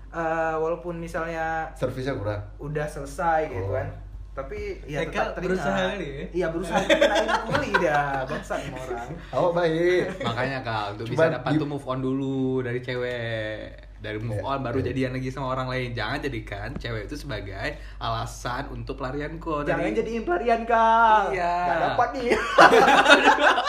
eh, 0.10 0.56
walaupun 0.56 0.96
misalnya 0.98 1.72
Servisnya 1.74 2.14
kurang. 2.14 2.42
udah 2.58 2.86
selesai 2.86 3.48
gitu 3.48 3.66
Oh. 3.66 3.74
kan. 3.74 3.88
Tapi 4.32 4.80
ya 4.86 5.02
Eka 5.02 5.12
tetap 5.12 5.28
teringat. 5.36 5.44
berusaha 5.44 5.80
kali 5.90 6.08
ya? 6.08 6.24
Iya, 6.32 6.48
berusaha 6.50 6.80
kenalin 6.88 7.30
kali 7.50 7.70
dia. 7.78 8.00
Bangsat 8.24 8.60
sama 8.62 8.78
orang. 8.80 9.08
Awak 9.30 9.52
baik. 9.54 10.04
Makanya 10.22 10.60
kak, 10.62 10.86
untuk 10.90 11.06
Cuma 11.06 11.16
bisa 11.20 11.36
dapat 11.36 11.52
di- 11.52 11.60
tuh 11.60 11.68
move 11.68 11.86
on 11.86 12.00
dulu 12.00 12.40
dari 12.62 12.80
cewek. 12.80 13.60
Dari 14.02 14.18
move 14.18 14.34
Ya, 14.36 14.48
on 14.48 14.60
baru 14.62 14.80
ya. 14.80 14.86
jadian 14.88 15.12
lagi 15.14 15.30
sama 15.30 15.52
orang 15.52 15.68
lain. 15.68 15.94
Jangan 15.94 16.18
jadikan 16.22 16.74
cewek 16.74 17.06
itu 17.06 17.16
sebagai 17.18 17.54
alasan 18.00 18.66
untuk 18.72 18.98
pelarian 18.98 19.36
kok. 19.38 19.62
Jangan 19.62 19.84
dari- 19.86 20.00
jadiin 20.00 20.24
pelarian, 20.24 20.62
Kang. 20.64 21.30
Iya. 21.30 21.54
Gak 21.62 21.78
dapat 21.86 22.10
nih. 22.16 22.28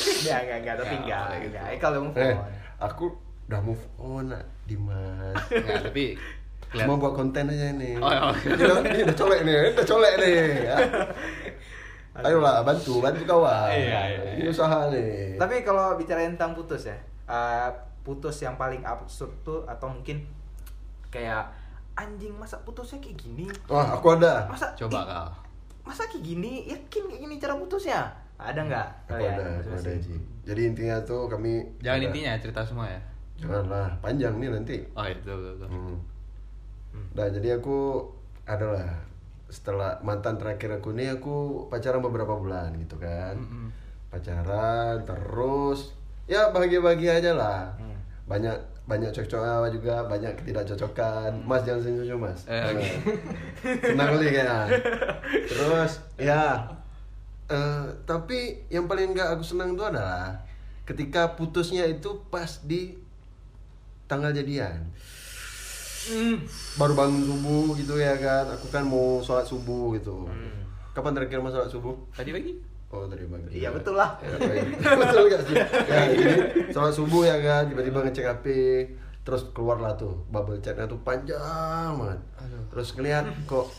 Enggak, 0.22 0.40
enggak, 0.42 0.58
enggak, 0.60 0.74
tapi 0.78 0.94
enggak. 0.96 1.24
gitu. 1.38 1.46
Enggak, 1.52 1.66
Eka 1.72 1.86
lu 1.88 1.98
move 2.02 2.16
Eh, 2.16 2.32
on. 2.32 2.50
aku 2.78 3.04
udah 3.44 3.60
move 3.60 3.84
on, 3.96 4.26
Dimas. 4.64 5.36
Nggak, 5.52 5.80
tapi 5.86 6.04
Cuma 6.72 6.80
kelihatan. 6.88 7.00
buat 7.00 7.14
konten 7.14 7.44
aja 7.46 7.68
nih. 7.74 7.94
Oh, 7.96 8.08
oh. 8.08 8.32
Ini 8.48 8.62
udah, 8.62 8.76
ini 8.82 9.00
udah 9.04 9.16
colek 9.18 9.40
nih, 9.42 9.54
ini 9.54 9.68
udah 9.70 9.86
colek 9.86 10.14
nih. 10.16 10.36
Ya. 10.64 10.76
Ayolah, 12.14 12.60
bantu, 12.60 13.00
bantu 13.00 13.24
kawan. 13.24 13.72
Iya, 13.72 14.00
iya, 14.06 14.20
Ini 14.36 14.44
iya. 14.44 14.48
usaha 14.48 14.78
nih. 14.88 15.36
Tapi 15.36 15.64
kalau 15.64 15.96
bicara 15.96 16.20
tentang 16.22 16.52
putus 16.52 16.84
ya, 16.84 16.96
eh, 17.24 17.68
putus 18.00 18.36
yang 18.38 18.54
paling 18.54 18.84
absurd 18.84 19.32
tuh 19.42 19.64
atau 19.64 19.88
mungkin 19.88 20.20
kayak 21.08 21.48
anjing 21.92 22.32
masa 22.32 22.60
putusnya 22.60 23.00
kayak 23.00 23.16
gini? 23.16 23.48
Wah, 23.64 23.96
aku 23.96 24.12
ada. 24.12 24.44
Masa 24.44 24.72
Coba 24.72 25.04
kak. 25.04 25.28
Masa 25.82 26.04
kayak 26.04 26.20
gini? 26.22 26.68
Yakin 26.68 27.02
kayak 27.06 27.20
gini 27.20 27.34
cara 27.36 27.52
putusnya? 27.54 28.00
Ada 28.42 28.60
nggak? 28.66 28.86
Aku 29.06 29.10
kalian 29.14 29.34
ada, 29.34 29.44
aku 29.58 29.70
ada? 29.78 29.92
Ji. 29.96 30.14
Jadi 30.42 30.60
intinya 30.66 30.96
tuh 31.02 31.30
kami 31.30 31.52
Jangan 31.78 31.98
ada- 31.98 32.06
intinya 32.10 32.32
cerita 32.38 32.60
semua 32.66 32.86
ya. 32.90 33.00
Janganlah, 33.38 33.88
panjang 33.98 34.34
nih 34.38 34.48
nanti. 34.50 34.76
Oh 34.94 35.02
iya, 35.02 35.14
betul, 35.18 35.34
betul, 35.38 35.52
betul. 35.58 35.68
Hmm. 35.70 35.96
Nah, 37.16 37.26
jadi 37.28 37.48
aku 37.58 37.78
adalah 38.44 38.88
setelah 39.52 40.00
mantan 40.00 40.40
terakhir 40.40 40.80
aku 40.80 40.96
nih 40.96 41.12
aku 41.12 41.66
pacaran 41.68 42.00
beberapa 42.00 42.34
bulan 42.36 42.72
gitu 42.78 42.96
kan. 42.96 43.36
Mm-mm. 43.36 43.68
Pacaran 44.08 45.02
terus 45.04 45.92
ya 46.30 46.48
bahagia-bahagia 46.52 47.18
aja 47.18 47.32
lah. 47.34 47.60
Hmm. 47.80 47.96
Banyak 48.28 48.56
banyak 48.82 49.14
cocok 49.14 49.70
juga, 49.70 50.04
banyak 50.10 50.34
ketidakcocokan. 50.42 51.46
Mas 51.46 51.62
jangan 51.62 51.82
senyum 51.86 52.18
Mas. 52.18 52.44
Eh, 52.50 52.62
oke. 52.66 52.86
Senang 53.78 54.08
kali 54.14 54.26
kayaknya. 54.30 54.58
Terus 55.50 55.92
ya 56.18 56.58
eh, 57.50 57.86
tapi 58.06 58.68
yang 58.70 58.86
paling 58.86 59.16
nggak 59.16 59.38
aku 59.38 59.42
senang 59.42 59.74
itu 59.74 59.82
adalah 59.82 60.42
ketika 60.82 61.38
putusnya 61.38 61.86
itu 61.86 62.22
pas 62.30 62.60
di 62.66 62.98
tanggal 64.10 64.34
jadian. 64.34 64.90
Baru 66.76 66.98
bangun 66.98 67.22
subuh 67.22 67.78
gitu 67.78 67.94
ya 67.96 68.18
kan. 68.18 68.50
Aku 68.58 68.66
kan 68.68 68.82
mau 68.82 69.22
sholat 69.22 69.46
subuh 69.46 69.94
gitu. 69.96 70.26
Hmm. 70.26 70.60
kapan 70.92 71.16
terakhir 71.16 71.40
mau 71.40 71.48
sholat 71.48 71.72
subuh? 71.72 71.96
Tadi 72.12 72.36
pagi? 72.36 72.52
oh 72.92 73.08
tadi 73.08 73.24
pagi. 73.24 73.64
Iya 73.64 73.72
betul 73.72 73.96
lah. 73.96 74.20
Ya, 74.20 74.36
betul 75.00 75.32
gak 75.32 75.42
sih? 75.48 75.56
Ya 75.88 76.00
jadi 76.12 76.34
sholat 76.68 76.92
subuh 76.92 77.24
ya 77.24 77.40
kan. 77.40 77.72
Tiba-tiba 77.72 78.04
ngecek 78.04 78.26
HP 78.28 78.46
terus 79.22 79.46
keluarlah 79.54 79.94
tuh 79.94 80.18
bubble 80.28 80.58
chatnya 80.60 80.84
tuh 80.84 81.00
panjang 81.00 81.94
banget. 81.96 82.20
Terus 82.68 82.88
ngeliat 82.98 83.24
kok 83.48 83.70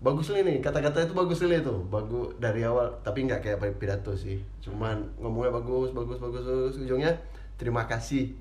bagus 0.00 0.32
nih 0.32 0.40
nih 0.40 0.56
kata-kata 0.64 1.04
itu 1.04 1.12
bagus 1.12 1.44
nih 1.44 1.60
tuh. 1.60 1.84
Bagus 1.86 2.32
dari 2.40 2.64
awal 2.64 2.88
tapi 3.04 3.28
nggak 3.28 3.44
kayak 3.44 3.58
pidato 3.76 4.16
sih. 4.16 4.40
Cuman 4.64 5.04
ngomongnya 5.20 5.52
bagus 5.52 5.92
bagus 5.92 6.16
bagus 6.16 6.42
bagus. 6.44 6.74
Ujungnya 6.80 7.12
terima 7.60 7.84
kasih 7.84 8.32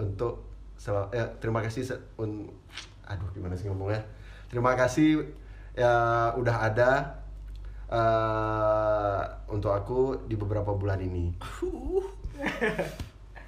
untuk 0.00 0.40
sel- 0.80 1.12
eh, 1.12 1.28
terima 1.38 1.60
kasih 1.60 1.84
se- 1.84 2.02
un- 2.16 2.48
aduh 3.04 3.28
gimana 3.36 3.52
sih 3.52 3.68
ngomongnya? 3.68 4.00
Terima 4.48 4.72
kasih 4.72 5.28
ya 5.76 6.32
udah 6.34 6.56
ada 6.72 6.90
eh, 7.90 9.22
untuk 9.52 9.74
aku 9.74 10.24
di 10.24 10.38
beberapa 10.38 10.72
bulan 10.72 11.02
ini. 11.02 11.30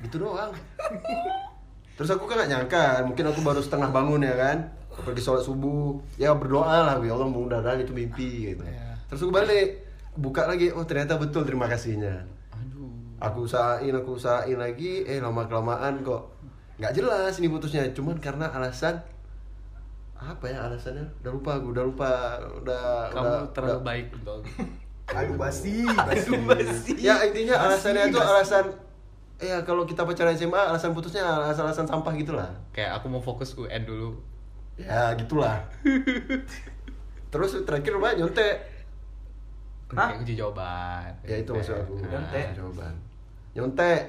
Gitu 0.02 0.18
doang. 0.18 0.50
Terus 1.94 2.10
aku 2.10 2.26
kan 2.26 2.42
gak 2.42 2.50
nyangka 2.50 3.06
mungkin 3.06 3.30
aku 3.30 3.40
baru 3.40 3.62
setengah 3.62 3.94
bangun 3.94 4.26
ya 4.26 4.34
kan 4.34 4.58
pergi 5.02 5.20
sholat 5.20 5.42
subuh. 5.42 5.98
Ya 6.16 6.32
berdoa 6.32 6.66
lah. 6.86 6.96
Ya 6.98 7.12
Allah 7.12 7.26
mudah-mudahan 7.26 7.78
itu 7.78 7.92
mimpi 7.92 8.50
gitu. 8.50 8.62
Iya. 8.62 8.94
terus 9.06 9.22
aku 9.22 9.32
balik 9.32 9.84
buka 10.14 10.46
lagi. 10.46 10.72
Oh 10.72 10.82
ternyata 10.82 11.16
betul 11.16 11.44
terima 11.44 11.68
kasihnya. 11.68 12.24
Aduh. 12.50 12.88
aku 13.18 13.44
usahain 13.44 13.92
aku 13.92 14.16
usahain 14.16 14.56
lagi. 14.56 15.04
Eh 15.04 15.20
lama 15.20 15.44
kelamaan 15.44 16.00
kok 16.00 16.32
nggak 16.78 16.92
jelas 16.96 17.36
ini 17.36 17.46
putusnya. 17.46 17.84
Cuman 17.92 18.16
karena 18.16 18.48
alasan 18.48 18.96
apa 20.16 20.46
ya 20.46 20.64
alasannya? 20.64 21.02
Udah 21.20 21.32
lupa 21.32 21.50
aku 21.58 21.66
udah 21.70 21.84
lupa 21.84 22.10
udah 22.62 23.10
Kamu 23.10 23.26
udah, 23.26 23.40
terlalu 23.50 23.74
udah- 23.74 23.84
baik 23.84 24.06
untuk 24.14 24.40
Aduh 25.18 25.36
basi. 25.36 25.82
Aduh, 25.84 26.40
basi. 26.46 26.94
ya 26.96 27.20
intinya 27.26 27.58
alasannya 27.58 28.08
itu 28.08 28.16
alasan 28.16 28.64
ya 29.42 29.58
kalau 29.66 29.82
kita 29.82 30.06
pacaran 30.06 30.32
SMA 30.32 30.54
alasan 30.54 30.94
putusnya 30.94 31.26
alasan-alasan 31.26 31.84
sampah 31.84 32.14
gitulah. 32.14 32.48
Kayak 32.70 33.02
aku 33.02 33.10
mau 33.10 33.18
fokus 33.18 33.52
UN 33.58 33.82
dulu. 33.82 34.14
Ya 34.74 35.12
gitulah 35.14 35.60
terus 37.28 37.52
terakhir 37.62 37.92
apa 37.94 38.08
nyontek 38.14 38.54
Hah? 39.92 40.08
Kayak 40.08 40.24
uji 40.24 40.34
jawaban. 40.34 41.12
ya 41.22 41.36
itu 41.36 41.52
maksud 41.52 41.76
aku 41.76 41.92
Nah. 42.00 42.08
Nyontek? 42.10 42.46
jawaban 42.56 42.94
nyontek 43.52 44.00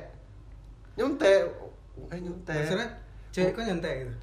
nyontek 0.95 1.41
eh 2.08 2.19
nyontek 2.19 2.56
Maksudnya 2.63 2.88
cewek 3.30 3.52
kok 3.52 3.63
nyontek 3.65 3.93
gitu? 3.99 4.13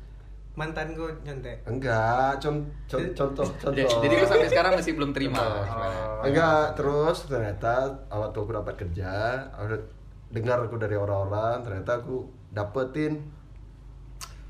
Mantan 0.50 0.86
kok 0.90 1.12
nyontek? 1.20 1.56
enggak 1.64 2.32
con- 2.38 2.64
con- 2.86 3.12
contoh 3.12 3.44
contoh 3.62 3.76
Jadi, 4.00 4.14
kau 4.14 4.26
sampai 4.26 4.48
sekarang 4.48 4.72
masih 4.74 4.92
belum 4.94 5.12
terima. 5.12 5.36
Contoh. 5.36 5.62
gimana? 5.62 5.98
enggak 6.22 6.64
terus 6.74 7.18
ternyata 7.24 7.72
waktu 8.08 8.38
aku 8.38 8.52
dapat 8.54 8.74
kerja 8.78 9.12
aku 9.52 9.64
dengar 10.30 10.58
aku 10.60 10.76
dari 10.76 10.94
orang-orang 10.94 11.60
ternyata 11.60 12.00
aku 12.00 12.24
dapetin 12.48 13.20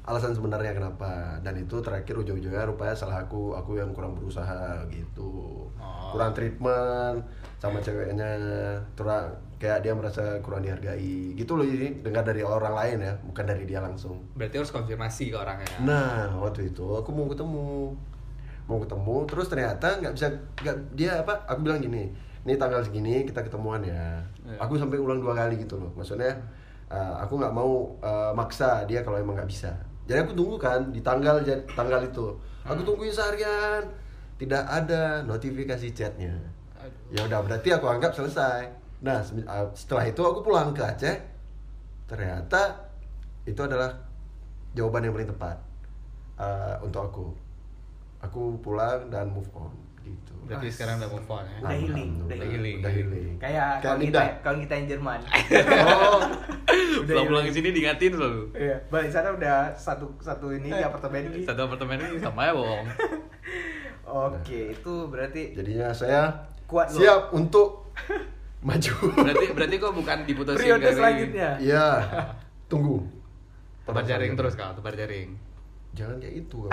alasan 0.02 0.32
sebenarnya 0.32 0.72
kenapa 0.72 1.10
dan 1.40 1.54
itu 1.54 1.76
terakhir 1.78 2.16
ujung-ujungnya 2.16 2.64
rupanya 2.64 2.92
salah 2.92 3.20
aku 3.20 3.52
aku 3.52 3.76
yang 3.76 3.92
kurang 3.92 4.12
berusaha 4.12 4.80
gitu 4.88 5.68
Oh. 5.80 6.12
kurang 6.12 6.32
treatment 6.32 7.24
sama 7.56 7.78
ceweknya 7.78 8.36
kurang 8.92 9.32
kayak 9.56 9.80
dia 9.80 9.92
merasa 9.92 10.36
kurang 10.40 10.60
dihargai 10.60 11.32
gitu 11.34 11.54
loh 11.54 11.64
ini 11.64 12.00
dengar 12.00 12.20
dari 12.20 12.40
orang 12.40 12.72
lain 12.74 12.98
ya 13.00 13.12
bukan 13.22 13.44
dari 13.44 13.64
dia 13.64 13.80
langsung 13.80 14.20
Berarti 14.34 14.56
harus 14.56 14.68
konfirmasi 14.68 15.28
ke 15.28 15.36
orangnya. 15.36 15.68
Nah, 15.80 16.36
waktu 16.36 16.68
itu 16.68 16.84
aku 16.90 17.08
mau 17.10 17.24
ketemu. 17.26 17.92
mau 18.66 18.78
ketemu 18.78 19.16
terus 19.26 19.46
ternyata 19.46 19.98
nggak 19.98 20.14
bisa 20.14 20.26
nggak 20.60 20.76
dia 20.94 21.18
apa 21.18 21.42
aku 21.44 21.58
bilang 21.60 21.80
gini 21.80 22.06
ini 22.40 22.54
tanggal 22.54 22.78
segini 22.80 23.24
kita 23.24 23.42
ketemuan 23.42 23.82
ya 23.82 24.22
Iya. 24.46 24.56
aku 24.58 24.78
sampai 24.78 24.94
ulang 24.94 25.18
dua 25.18 25.34
kali 25.34 25.58
gitu 25.58 25.74
loh 25.74 25.90
maksudnya 25.92 26.30
uh, 26.86 27.18
aku 27.18 27.34
nggak 27.34 27.50
mau 27.50 27.98
uh, 27.98 28.30
maksa 28.30 28.86
dia 28.86 29.02
kalau 29.02 29.18
emang 29.18 29.34
nggak 29.34 29.50
bisa 29.50 29.74
jadi 30.10 30.26
aku 30.26 30.34
tunggu 30.34 30.58
kan 30.58 30.90
di 30.90 30.98
tanggal 30.98 31.38
tanggal 31.70 32.02
itu. 32.02 32.34
Aku 32.66 32.82
tungguin 32.82 33.14
seharian. 33.14 33.86
Tidak 34.42 34.64
ada 34.66 35.22
notifikasi 35.22 35.86
chatnya. 35.94 36.34
Ya 37.14 37.22
udah 37.30 37.38
berarti 37.46 37.70
aku 37.70 37.86
anggap 37.86 38.10
selesai. 38.18 38.66
Nah 39.06 39.22
uh, 39.22 39.70
setelah 39.70 40.10
itu 40.10 40.18
aku 40.26 40.42
pulang 40.42 40.74
ke 40.74 40.82
Aceh. 40.82 41.14
Ternyata 42.10 42.90
itu 43.46 43.62
adalah 43.62 43.94
jawaban 44.74 45.06
yang 45.06 45.14
paling 45.14 45.30
tepat 45.30 45.56
uh, 46.42 46.74
untuk 46.82 47.06
aku. 47.06 47.26
Aku 48.26 48.58
pulang 48.58 49.06
dan 49.14 49.30
move 49.30 49.46
on 49.54 49.70
gitu 50.02 50.29
Berarti 50.50 50.68
sekarang 50.74 50.94
udah 50.98 51.10
move 51.14 51.30
on 51.30 51.44
ya. 51.46 51.58
Udah 51.62 51.76
healing, 51.78 52.10
udah 52.26 52.36
healing. 52.36 52.76
udah 52.82 52.92
healing 52.92 53.26
Kayak 53.38 53.54
Kayak 53.54 53.70
kalau 53.86 53.98
kita 54.02 54.20
kalau 54.42 54.58
kita 54.58 54.72
yang 54.74 54.86
Jerman. 54.90 55.20
oh 55.86 56.20
Pulang-pulang 57.00 57.44
ke 57.46 57.52
sini 57.54 57.68
diingatin 57.70 58.10
selalu. 58.18 58.42
Iya, 58.54 58.76
balik 58.90 59.10
sana 59.14 59.30
udah 59.30 59.70
satu 59.78 60.10
satu 60.18 60.50
ini 60.50 60.74
di 60.74 60.82
apartemen 60.82 61.30
ini. 61.30 61.40
Satu 61.46 61.70
apartemen 61.70 61.96
ini 62.02 62.18
sama 62.18 62.50
ya 62.50 62.52
bohong. 62.52 62.86
Oke, 64.30 64.74
itu 64.74 64.94
berarti 65.06 65.54
jadinya 65.54 65.94
saya 65.94 66.34
Kuat 66.66 66.90
lo. 66.90 66.98
siap 66.98 67.22
untuk 67.30 67.94
maju 68.66 68.94
Berarti 69.16 69.46
berarti 69.54 69.76
kok 69.78 69.94
bukan 69.94 70.18
diputusin 70.26 70.58
periode 70.60 70.82
dari 70.84 70.98
selanjutnya. 70.98 71.50
iya 71.58 71.86
tunggu 72.68 73.02
tebar 73.82 74.04
jaring 74.04 74.36
terus 74.36 74.54
kau, 74.54 74.70
tebar 74.76 74.94
jaring. 74.94 75.34
jangan 75.90 76.22
kayak 76.22 76.46
itu. 76.46 76.70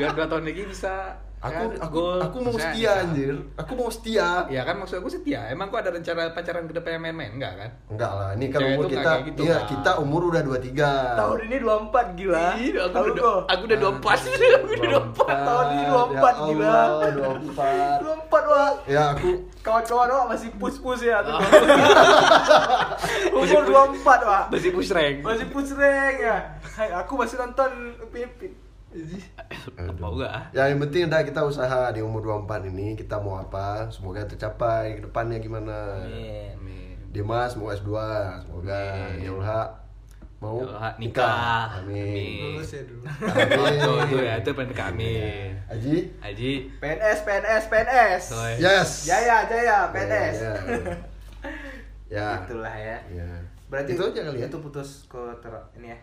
Biar 0.00 0.10
dua 0.16 0.24
tahun 0.24 0.48
lagi 0.48 0.62
bisa 0.64 1.12
aku 1.38 1.52
kan, 1.54 1.68
aku 1.78 1.94
goal. 1.94 2.18
aku 2.18 2.36
mau 2.38 2.48
Maksudnya 2.48 2.72
setia 2.72 2.88
bisa. 2.88 3.02
anjir 3.02 3.34
aku 3.54 3.72
mau 3.72 3.88
setia 3.88 4.28
Ya 4.48 4.62
kan 4.62 4.74
maksud 4.76 4.96
aku 4.96 5.08
setia. 5.08 5.40
Emang 5.46 5.68
kok 5.68 5.78
ada 5.78 5.90
rencana 5.90 6.22
pacaran 6.30 6.64
ke 6.64 6.72
depan 6.72 6.96
main-main 6.98 7.32
enggak 7.32 7.52
kan? 7.54 7.70
enggak 7.88 8.10
lah 8.10 8.28
ini 8.32 8.46
kan 8.46 8.58
Cewek 8.58 8.72
umur 8.72 8.86
kita 8.88 9.12
gitu, 9.22 9.40
iya 9.42 9.56
Kak. 9.56 9.68
kita 9.68 9.90
umur 9.98 10.20
udah 10.26 10.42
23 10.42 11.14
Tahun 11.14 11.38
ini 11.42 11.56
24 11.60 12.18
gila. 12.18 12.46
Ih, 12.56 12.70
aku 12.74 12.88
Tahu 12.90 13.04
udah 13.06 13.22
kok. 13.22 13.40
aku 13.46 13.62
udah 13.62 13.78
24 13.78 14.16
aku 14.56 14.70
udah 14.72 14.88
24. 15.12 15.46
Tahun 15.46 15.66
ini 15.66 15.84
24 15.84 16.16
ya 16.16 16.32
gila. 16.42 16.72
Allah, 16.72 17.10
24 17.12 18.00
24 18.00 18.50
wah. 18.50 18.70
ya 18.86 19.02
aku 19.12 19.30
Kawan-kawan 19.60 20.08
wah 20.08 20.24
masih 20.28 20.48
push-push 20.54 21.02
ya 21.02 21.18
tuh. 21.20 21.34
Ah. 21.34 21.42
Umur 23.36 23.62
24 23.66 23.98
wah. 24.22 24.44
Masih 24.48 24.70
push 24.70 24.90
rank. 24.90 25.20
Masih 25.20 25.46
push 25.50 25.74
rank 25.74 26.16
ya. 26.16 26.36
Hai, 26.72 26.94
aku 26.94 27.12
masih 27.14 27.36
nonton 27.36 27.70
Pipit. 28.96 30.00
Mau 30.00 30.16
enggak? 30.16 30.56
Ya 30.56 30.72
yang 30.72 30.80
penting 30.80 31.12
udah 31.12 31.20
kita 31.20 31.40
usaha 31.44 31.92
di 31.92 32.00
umur 32.00 32.24
24 32.24 32.72
ini 32.72 32.96
kita 32.96 33.20
mau 33.20 33.36
apa 33.36 33.92
semoga 33.92 34.24
tercapai 34.24 34.96
ke 34.96 35.00
depannya 35.04 35.36
gimana. 35.36 36.00
Amin. 36.00 36.56
Amin. 36.56 36.96
Dimas 37.12 37.52
mau 37.60 37.68
S2 37.68 37.92
semoga 38.40 38.80
Amin. 39.12 39.28
Yulha 39.28 39.60
mau 40.40 40.64
Yulha 40.64 40.88
nikah. 40.96 41.84
Amin. 41.84 42.00
Amin. 42.00 42.40
Lulus 42.56 42.72
ya 42.72 42.82
dulu. 42.88 43.04
Oh, 43.04 43.68
tuh, 43.68 43.96
tuh 44.16 44.20
ya, 44.24 44.34
itu 44.40 44.50
pengen 44.56 44.72
kami. 44.72 45.12
Aji 45.68 45.94
Haji. 46.24 46.52
PNS, 46.80 47.18
PNS, 47.28 47.62
PNS. 47.68 48.22
Soy. 48.32 48.52
Yes. 48.56 48.88
Jaya, 49.04 49.44
Jaya, 49.44 49.92
PNS. 49.92 50.36
Ya. 50.40 50.52
Ya. 52.06 52.38
Itulah 52.46 52.70
ya. 52.70 52.98
Ya. 53.10 53.26
Berarti 53.66 53.98
itu 53.98 54.02
aja 54.06 54.20
kali 54.30 54.38
ya. 54.38 54.46
Itu 54.46 54.62
putus 54.62 55.10
ke 55.10 55.18
ter 55.42 55.50
ini 55.74 55.90
ya. 55.90 55.98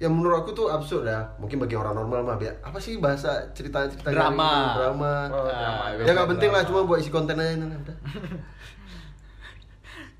Ya 0.00 0.08
menurut 0.08 0.40
aku 0.40 0.50
tuh 0.50 0.72
absurd 0.72 1.04
ya. 1.04 1.28
Mungkin 1.36 1.60
bagi 1.60 1.76
orang 1.76 1.92
normal 1.92 2.24
mah 2.24 2.36
biar 2.36 2.56
apa 2.64 2.80
sih 2.80 2.96
bahasa 2.96 3.52
cerita-cerita 3.52 4.00
kayak 4.02 4.16
Drama. 4.16 4.48
gitu, 4.48 4.78
drama. 4.80 5.12
Oh, 5.28 5.44
Ah, 5.44 5.92
drama. 5.92 6.08
ya 6.08 6.10
nggak 6.10 6.28
penting 6.32 6.50
lah, 6.50 6.62
cuma 6.64 6.80
buat 6.82 6.98
isi 6.98 7.12
konten 7.12 7.36
aja 7.36 7.52
udah. 7.52 7.96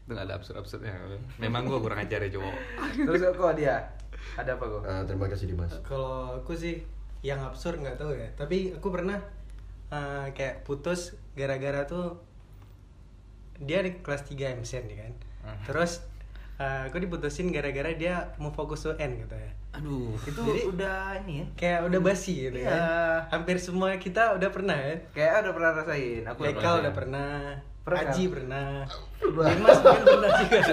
Itu 0.04 0.10
gak 0.10 0.26
ada 0.26 0.34
absurd-absurdnya. 0.36 0.92
Memang 1.38 1.64
gua 1.64 1.78
kurang 1.78 1.96
ajar 1.96 2.20
ya, 2.20 2.28
cowok. 2.28 2.54
Terus 3.08 3.20
kok 3.30 3.54
dia? 3.56 3.76
Ada 4.36 4.58
apa 4.58 4.64
kok? 4.66 4.82
Ah, 4.84 5.02
terima 5.02 5.26
kasih 5.26 5.46
Dimas. 5.48 5.72
Kalau 5.80 6.36
aku 6.36 6.52
sih 6.52 6.84
yang 7.22 7.40
absurd 7.40 7.80
nggak 7.80 7.96
tahu 7.96 8.12
ya. 8.12 8.28
Tapi 8.34 8.76
aku 8.76 8.88
pernah 8.90 9.16
eh, 9.88 10.26
kayak 10.32 10.62
putus 10.62 11.16
gara-gara 11.32 11.82
tuh 11.84 12.20
dia 13.56 13.80
di 13.80 13.96
kelas 14.00 14.24
3 14.24 14.60
MCN 14.60 14.84
nih 14.86 14.98
kan. 14.98 15.12
Terus 15.64 16.04
eh, 16.60 16.80
aku 16.84 16.96
diputusin 16.98 17.48
gara-gara 17.48 17.90
dia 17.90 18.14
mau 18.36 18.50
fokus 18.50 18.84
UN 18.84 19.16
gitu 19.18 19.32
ya. 19.32 19.50
Aduh. 19.72 20.12
Itu 20.20 20.40
Jadi- 20.42 20.66
udah 20.68 20.98
ini 21.20 21.34
ya. 21.34 21.46
Kayak 21.56 21.80
udah 21.88 22.00
basi 22.00 22.34
gitu 22.44 22.58
Iya. 22.58 22.68
kan. 22.68 22.80
Hampir 23.32 23.56
semua 23.56 23.96
kita 23.96 24.36
udah 24.36 24.48
pernah 24.48 24.76
kan. 24.76 24.98
Kayak 25.10 25.34
udah 25.40 25.52
pernah 25.52 25.70
rasain. 25.74 26.22
Aku 26.26 26.38
pernah. 26.44 26.74
udah 26.76 26.92
pernah, 26.92 27.30
Pernah. 27.80 28.02
Aji 28.06 28.24
pernah. 28.28 28.68
Dimas 29.18 29.78
mungkin 29.80 30.04
pernah 30.04 30.30
juga. 30.38 30.64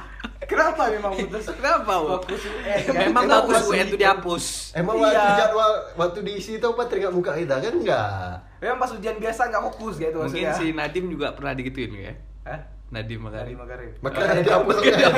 Kenapa 0.50 0.82
memang 0.88 1.12
putus? 1.12 1.46
Kenapa? 1.52 1.92
Fokus 2.18 2.42
UN. 2.44 2.78
Emang 3.04 3.22
Emang 3.24 3.46
masih- 3.46 3.66
UN 3.68 3.86
itu 3.86 3.96
dihapus. 3.96 4.44
Emang 4.72 4.94
Iya. 4.96 5.06
waktu 5.06 5.30
jadwal 5.36 5.70
waktu 5.96 6.18
diisi 6.22 6.52
itu 6.56 6.66
apa 6.66 6.82
teringat 6.84 7.10
muka 7.10 7.32
kita 7.32 7.54
kan 7.56 7.72
enggak? 7.72 8.10
Memang 8.58 8.78
pas 8.78 8.90
ujian 8.90 9.16
biasa 9.16 9.46
nggak 9.46 9.62
fokus 9.64 9.94
gitu 9.96 10.10
Mungkin 10.12 10.42
maksudnya. 10.42 10.52
si 10.52 10.70
Nadim 10.72 11.06
juga 11.08 11.32
pernah 11.32 11.52
digituin 11.52 11.90
ya. 11.94 12.12
Hah? 12.44 12.60
Dari 12.90 13.14
Makarim. 13.16 13.56
Makarim. 13.56 13.90
Makanya 14.02 14.42
dihapus 14.42 14.76
kan. 14.82 15.12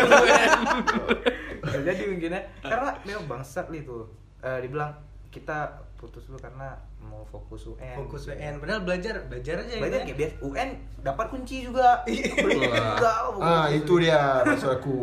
Jadi 1.82 2.02
mungkin 2.06 2.30
ya. 2.30 2.40
Karena 2.60 2.90
memang 3.02 3.24
bangsat 3.26 3.66
li 3.68 3.80
tuh. 3.82 4.04
Eh, 4.38 4.58
dibilang 4.60 4.92
kita 5.30 5.70
putus 5.96 6.26
dulu 6.26 6.36
karena 6.36 6.74
mau 7.00 7.22
fokus 7.24 7.64
UN. 7.64 7.94
Fokus 7.96 8.26
UN, 8.26 8.58
padahal 8.58 8.82
belajar, 8.82 9.22
belajar 9.30 9.62
aja 9.62 9.78
Belajar 9.78 10.02
gitu 10.02 10.04
kayak 10.04 10.10
ya. 10.10 10.18
biasa 10.18 10.34
UN 10.42 10.68
dapat 11.00 11.26
kunci 11.30 11.56
juga. 11.64 11.88
Juga. 12.04 13.12
oh, 13.30 13.38
Ah, 13.38 13.66
itu 13.70 13.92
dia 13.96 14.42
maksud 14.42 14.70
aku. 14.74 14.98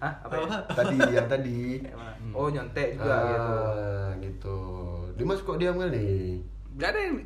Hah? 0.00 0.12
Apa 0.24 0.34
ya? 0.34 0.58
Tadi 0.72 0.96
yang 1.12 1.28
tadi. 1.28 1.84
Oh, 2.32 2.48
nyontek 2.48 2.96
juga 2.96 3.16
gitu. 3.28 3.54
Ah, 3.54 4.08
gitu. 4.18 4.58
Dimas 5.14 5.40
kok 5.44 5.60
diam 5.60 5.76
kali? 5.76 6.40
Gak 6.74 6.88
ada 6.90 7.00
yang 7.00 7.16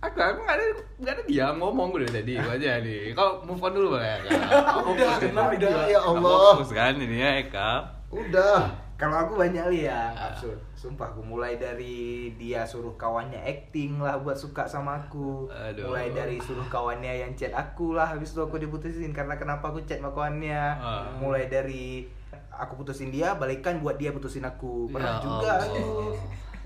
Aku, 0.00 0.16
aku 0.16 0.40
gak 0.48 0.56
ada, 0.56 0.64
gak 1.04 1.12
ada 1.12 1.22
dia 1.28 1.46
ngomong 1.52 1.92
gue 1.92 2.08
tadi, 2.08 2.40
gue 2.40 2.52
aja 2.56 2.80
nih. 2.80 3.12
Kau 3.12 3.44
move 3.44 3.60
on 3.60 3.72
dulu 3.76 4.00
ya, 4.00 4.16
Eka. 4.16 4.32
Udah, 4.96 5.12
udah, 5.52 5.72
ya 5.92 6.00
Allah. 6.00 6.56
Fokus 6.56 6.72
kan 6.72 6.96
ini 6.96 7.20
ya, 7.20 7.30
Eka. 7.44 7.70
Udah. 8.08 8.88
Kalau 9.00 9.16
aku 9.16 9.32
banyak 9.40 9.64
li 9.72 9.88
ya, 9.88 10.12
absurd. 10.12 10.60
Sumpah 10.76 11.08
aku 11.08 11.24
mulai 11.24 11.56
dari 11.56 12.32
dia 12.36 12.68
suruh 12.68 12.96
kawannya 13.00 13.40
acting 13.40 13.96
lah 13.96 14.20
buat 14.20 14.36
suka 14.36 14.68
sama 14.68 15.04
aku. 15.04 15.48
Aduh. 15.48 15.88
Mulai 15.88 16.12
dari 16.12 16.36
suruh 16.36 16.68
kawannya 16.68 17.24
yang 17.24 17.32
chat 17.32 17.56
aku 17.56 17.96
lah 17.96 18.12
habis 18.12 18.36
itu 18.36 18.44
aku 18.44 18.60
diputusin 18.60 19.16
karena 19.16 19.40
kenapa 19.40 19.72
aku 19.72 19.88
chat 19.88 20.04
sama 20.04 20.12
kawannya. 20.12 20.64
Ah. 20.76 21.16
Mulai 21.16 21.48
dari 21.48 22.12
aku 22.52 22.84
putusin 22.84 23.08
dia, 23.08 23.32
balikan 23.40 23.80
buat 23.80 23.96
dia 23.96 24.12
putusin 24.12 24.44
aku. 24.44 24.92
Pernah 24.92 25.16
Ya 25.16 25.24
juga 25.24 25.52
tuh. 25.64 26.12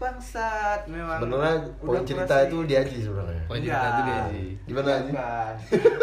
Bangsat, 0.05 0.81
memang. 0.85 1.17
Sebenarnya 1.17 1.57
poin 1.81 2.05
cerita 2.05 2.35
itu 2.45 2.57
dia 2.69 2.85
Aji 2.85 2.99
sebenarnya. 3.01 3.43
Poin 3.49 3.61
cerita 3.61 3.87
itu 3.89 4.01
dia 4.05 4.21
sih. 4.29 4.47
Gimana 4.69 4.89
Aji? 5.01 5.13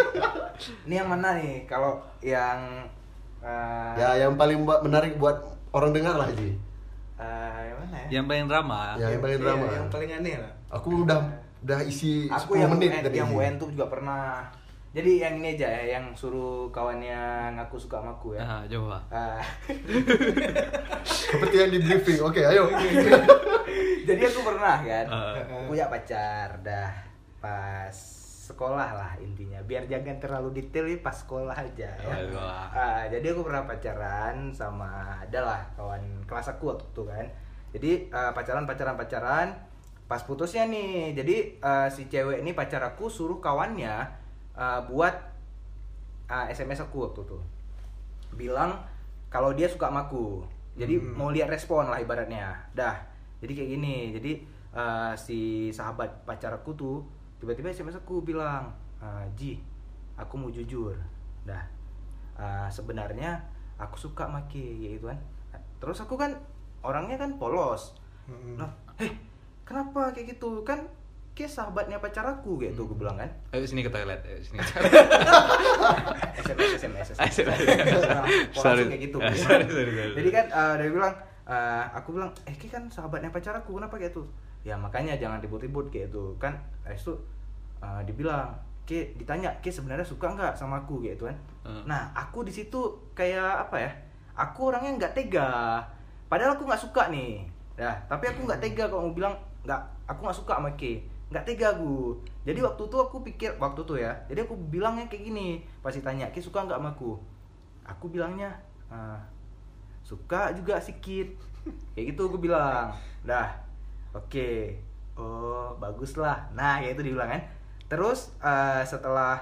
Ini 0.89 0.95
yang 0.97 1.09
mana 1.09 1.29
nih? 1.37 1.69
Kalau 1.69 2.01
yang 2.17 2.59
eh, 3.45 3.93
Ya, 3.93 4.25
yang 4.25 4.33
paling 4.33 4.65
buat 4.65 4.81
menarik 4.81 5.21
buat 5.21 5.37
orang 5.69 5.93
dengar 5.93 6.17
lah 6.17 6.27
Aji. 6.27 6.57
eh, 7.15 7.61
yang 7.69 7.77
mana 7.77 7.95
ya? 7.95 8.07
Yang 8.09 8.25
paling 8.25 8.45
drama. 8.49 8.79
Ya, 8.97 9.07
yang 9.07 9.21
paling 9.21 9.37
Iya, 9.37 9.45
drama. 9.45 9.65
yang 9.69 9.87
paling 9.93 10.09
aneh 10.11 10.35
lah. 10.41 10.51
Aku 10.73 11.05
udah 11.05 11.19
udah 11.61 11.79
isi 11.85 12.25
aku 12.25 12.57
10 12.57 12.61
yang 12.65 12.71
menit 12.73 12.89
UN, 13.05 13.13
yang 13.13 13.29
UN 13.29 13.53
tuh 13.61 13.69
juga 13.69 13.85
pernah 13.85 14.49
jadi 14.91 15.29
yang 15.29 15.33
ini 15.39 15.55
aja 15.55 15.69
ya 15.69 15.83
yang 15.95 16.09
suruh 16.11 16.67
kawannya 16.67 17.15
ngaku 17.53 17.77
suka 17.77 18.01
sama 18.01 18.11
aku 18.11 18.33
ya 18.33 18.41
Nah, 18.41 18.65
coba. 18.65 18.97
Ah. 19.07 19.39
Seperti 21.05 21.55
yang 21.55 21.69
di 21.69 21.79
briefing. 21.79 22.19
Oke, 22.19 22.41
ayo. 22.43 22.65
jadi 24.03 24.21
aku 24.27 24.39
pernah 24.43 24.77
kan 24.79 25.05
Ah. 25.11 25.65
punya 25.67 25.85
pacar 25.87 26.59
dah 26.61 26.91
pas 27.37 27.95
sekolah 28.41 28.89
lah 28.91 29.11
intinya. 29.17 29.63
Biar 29.63 29.87
jangan 29.87 30.19
terlalu 30.19 30.59
detail 30.59 30.83
ya 30.85 30.99
pas 30.99 31.15
sekolah 31.15 31.55
aja. 31.55 31.87
Ya. 31.87 32.15
Ah, 32.67 33.03
jadi 33.07 33.31
aku 33.31 33.47
pernah 33.47 33.63
pacaran 33.63 34.51
sama 34.51 35.15
adalah 35.17 35.63
kawan 35.73 36.03
kelas 36.27 36.51
aku 36.51 36.75
waktu 36.75 36.83
itu 36.85 37.03
kan. 37.07 37.25
Jadi 37.71 37.91
ah, 38.11 38.35
pacaran 38.35 38.67
pacaran 38.67 38.99
pacaran 38.99 39.47
pas 40.05 40.19
putusnya 40.21 40.67
nih. 40.67 41.15
Jadi 41.15 41.35
ah, 41.59 41.87
si 41.87 42.11
cewek 42.11 42.43
ini 42.43 42.51
pacar 42.51 42.83
aku 42.83 43.07
suruh 43.07 43.39
kawannya 43.39 43.95
ah, 44.53 44.83
buat 44.83 45.15
ah, 46.27 46.51
sms 46.51 46.83
aku 46.83 47.07
waktu 47.07 47.23
itu. 47.23 47.39
Bilang 48.35 48.83
kalau 49.31 49.55
dia 49.55 49.71
suka 49.71 49.87
sama 49.87 50.11
aku. 50.11 50.43
Jadi 50.71 50.99
Hmm. 50.99 51.15
mau 51.15 51.31
lihat 51.31 51.47
respon 51.47 51.87
lah 51.87 51.99
ibaratnya. 51.99 52.67
Dah 52.71 52.99
jadi 53.41 53.51
kayak 53.53 53.69
gini 53.71 53.95
jadi 54.15 54.31
eh, 54.71 55.13
si 55.15 55.39
sahabat 55.69 56.23
pacar 56.23 56.53
aku 56.53 56.71
tuh 56.71 56.95
tiba-tiba 57.37 57.67
sms 57.67 57.97
aku 57.97 58.21
bilang 58.21 58.69
"Ah, 58.97 59.25
Ji 59.33 59.57
aku 60.13 60.37
mau 60.37 60.47
jujur 60.47 60.93
dah 61.43 61.65
eh, 62.35 62.67
sebenarnya 62.67 63.41
aku 63.75 63.97
suka 63.99 64.25
maki 64.25 64.61
ya 64.79 64.91
itu 64.93 65.05
kan 65.05 65.17
terus 65.77 65.97
aku 65.97 66.13
kan 66.13 66.37
orangnya 66.79 67.17
kan 67.17 67.35
polos 67.35 67.97
Mm-mm. 68.29 68.53
Nah, 68.53 68.69
heh, 68.95 69.09
kenapa 69.61 70.13
kayak 70.13 70.37
gitu? 70.37 70.61
Kan 70.61 70.85
ke 71.31 71.43
sahabatnya 71.43 71.97
pacar 71.97 72.21
aku 72.23 72.61
gitu 72.61 72.85
gue 72.85 72.93
bilang 72.95 73.17
kan 73.17 73.25
Ayo 73.49 73.65
sini 73.65 73.81
ke 73.81 73.89
toilet. 73.89 74.21
Ayo 74.21 74.37
sini. 74.39 74.61
SMS 76.37 76.71
SMS 76.77 77.07
Ah, 77.17 77.27
sorry. 77.27 77.49
Nah, 77.49 78.23
kok 78.23 78.61
Sorry. 78.61 78.83
langsung 78.83 78.89
kayak 78.89 79.03
gitu 79.03 79.17
sorry, 79.41 79.65
sorry, 79.65 79.91
sorry. 79.91 80.13
jadi 80.15 80.29
kan 80.31 80.45
eh, 80.47 80.73
dia 80.77 80.89
bilang 80.91 81.13
eh, 81.47 81.83
aku 81.93 82.17
bilang 82.17 82.29
eh 82.45 82.55
Ki 82.57 82.67
kan 82.69 82.85
sahabatnya 82.91 83.33
pacar 83.33 83.55
aku 83.57 83.77
kenapa 83.77 83.97
kayak 83.97 84.13
tuh 84.13 84.27
ya 84.61 84.77
makanya 84.77 85.17
jangan 85.17 85.41
ribut-ribut 85.41 85.89
kayak 85.89 86.13
itu 86.13 86.23
kan 86.37 86.53
habis 86.85 87.01
itu 87.01 87.13
eh, 87.81 88.01
dibilang 88.05 88.53
Ki 88.85 89.13
ditanya 89.17 89.49
Ki 89.61 89.69
sebenarnya 89.69 90.05
suka 90.05 90.33
nggak 90.33 90.57
sama 90.57 90.81
aku? 90.81 91.01
Gitu 91.05 91.29
kan. 91.29 91.37
Hmm. 91.61 91.85
nah 91.85 92.09
aku 92.17 92.41
di 92.41 92.49
situ 92.49 92.81
kayak 93.13 93.69
apa 93.69 93.77
ya 93.77 93.91
aku 94.33 94.73
orangnya 94.73 94.97
nggak 94.97 95.13
tega. 95.13 95.77
Padahal 96.25 96.57
aku 96.57 96.65
nggak 96.65 96.81
suka 96.81 97.13
nih. 97.13 97.45
Ya 97.77 97.93
tapi 98.09 98.25
aku 98.29 98.45
nggak 98.49 98.61
tega 98.61 98.89
kalau 98.89 99.09
mau 99.09 99.13
bilang 99.13 99.33
nggak 99.65 99.81
aku 100.09 100.19
nggak 100.25 100.39
suka 100.41 100.53
sama 100.57 100.69
Ki. 100.77 101.05
Nggak 101.29 101.45
tega 101.45 101.67
aku. 101.77 102.17
Jadi 102.41 102.59
waktu 102.65 102.81
itu 102.89 102.97
aku 102.97 103.17
pikir 103.21 103.49
waktu 103.61 103.81
tuh 103.85 103.97
ya 104.01 104.11
jadi 104.25 104.43
aku 104.49 104.57
bilangnya 104.73 105.05
kayak 105.05 105.29
gini 105.29 105.61
pasti 105.85 106.01
tanya 106.01 106.27
Ki 106.33 106.41
suka 106.41 106.65
nggak 106.65 106.81
sama 106.81 106.89
aku? 106.97 107.17
Aku 107.85 108.09
bilangnya 108.09 108.49
"Ah, 108.89 109.17
suka 110.01 110.51
juga 110.57 110.81
sedikit 110.81 111.29
kayak 111.93 112.15
gitu 112.15 112.27
aku 112.27 112.37
bilang 112.41 112.89
dah 113.23 113.49
oke 114.11 114.49
oh 115.15 115.77
bagus 115.77 116.17
lah 116.17 116.49
nah 116.57 116.81
kayak 116.81 116.97
itu 116.97 117.13
dibilang 117.13 117.29
kan 117.29 117.41
terus 117.87 118.33
eh, 118.41 118.81
setelah 118.83 119.37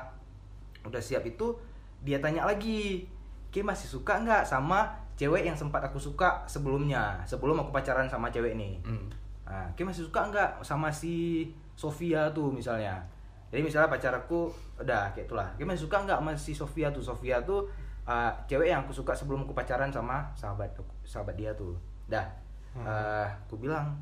udah 0.84 1.02
siap 1.02 1.24
itu 1.24 1.56
dia 2.04 2.19
tanya 2.24 2.48
lagi 2.48 3.08
Ki 3.50 3.65
masih 3.65 3.89
suka 3.89 4.22
nggak 4.22 4.45
sama 4.45 4.86
cewek 5.17 5.41
yang 5.41 5.58
sempat 5.58 5.82
aku 5.82 5.98
suka 5.98 6.45
sebelumnya 6.45 7.17
sebelum 7.26 7.58
aku 7.60 7.74
pacaran 7.74 8.06
sama 8.06 8.30
cewek 8.30 8.54
nih 8.56 8.78
Hmm. 8.86 9.10
Nah, 9.50 9.65
Ki 9.74 9.82
masih 9.82 10.06
suka 10.06 10.30
nggak 10.30 10.62
sama 10.62 10.93
si 10.93 11.50
Sofia 11.74 12.30
tuh 12.30 12.54
misalnya? 12.54 13.02
Jadi 13.50 13.65
misalnya 13.65 13.89
pacar 13.89 14.13
aku 14.13 14.45
udah 14.78 15.10
kayak 15.10 15.26
itulah. 15.26 15.50
Ki 15.58 15.65
masih 15.65 15.89
suka 15.89 16.06
nggak 16.06 16.22
sama 16.22 16.32
si 16.38 16.54
Sofia 16.54 16.93
tuh? 16.93 17.02
Sofia 17.02 17.41
tuh 17.41 17.65
uh, 18.10 18.32
cewek 18.50 18.74
yang 18.74 18.82
aku 18.82 18.91
suka 18.91 19.13
sebelum 19.13 19.45
aku 19.45 19.54
pacaran 19.54 19.93
sama 19.93 20.26
sahabat 20.34 20.74
sahabat 21.06 21.38
dia 21.38 21.54
tuh. 21.54 21.78
Dah. 22.10 22.26
Uh, 22.74 23.26
aku 23.45 23.62
bilang 23.62 23.93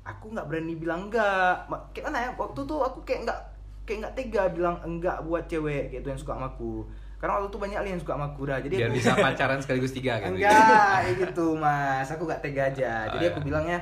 aku 0.00 0.32
nggak 0.32 0.48
berani 0.48 0.80
bilang 0.80 1.12
enggak. 1.12 1.68
Kayak 1.92 2.04
mana 2.08 2.18
ya? 2.24 2.30
Waktu 2.40 2.60
tuh 2.64 2.80
aku 2.80 3.04
kayak 3.04 3.28
nggak 3.28 3.40
kayak 3.84 3.98
nggak 4.04 4.14
tega 4.16 4.42
bilang 4.56 4.76
enggak 4.80 5.20
buat 5.24 5.44
cewek 5.44 5.92
gitu 5.92 6.08
yang 6.08 6.16
suka 6.16 6.32
sama 6.40 6.48
aku. 6.48 6.88
Karena 7.18 7.34
waktu 7.36 7.50
itu 7.50 7.58
banyak 7.58 7.78
yang 7.84 8.00
suka 8.00 8.12
sama 8.16 8.26
aku 8.32 8.42
dah. 8.48 8.58
Jadi 8.62 8.74
Biar 8.78 8.88
aku- 8.88 8.96
bisa 8.96 9.12
pacaran 9.18 9.58
sekaligus 9.60 9.92
tiga 9.92 10.22
kan. 10.22 10.32
Enggak, 10.32 10.88
kayak 11.04 11.16
gitu 11.28 11.46
mas. 11.58 12.08
Aku 12.14 12.24
gak 12.24 12.40
tega 12.40 12.70
aja. 12.70 13.10
Oh, 13.10 13.18
Jadi 13.18 13.24
iya. 13.26 13.32
aku 13.34 13.40
bilangnya 13.42 13.78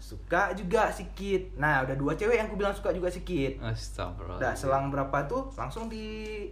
suka 0.00 0.54
juga 0.56 0.88
sedikit. 0.88 1.58
Nah, 1.60 1.84
udah 1.84 1.92
dua 1.98 2.16
cewek 2.16 2.40
yang 2.40 2.48
aku 2.48 2.56
bilang 2.56 2.72
suka 2.72 2.94
juga 2.96 3.12
sedikit. 3.12 3.60
Astagfirullah. 3.60 4.40
Udah 4.40 4.52
selang 4.56 4.88
berapa 4.88 5.18
tuh 5.28 5.52
langsung 5.52 5.92
di 5.92 6.06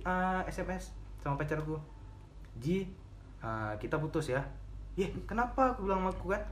uh, 0.04 0.44
SMS 0.44 0.92
sama 1.24 1.40
pacarku. 1.40 1.95
Ji, 2.60 2.88
uh, 3.44 3.72
kita 3.76 4.00
putus 4.00 4.32
ya. 4.32 4.42
Yeh, 4.96 5.12
kenapa 5.28 5.76
aku 5.76 5.84
bilang 5.84 6.04
sama 6.04 6.10
aku 6.12 6.26
kan? 6.32 6.42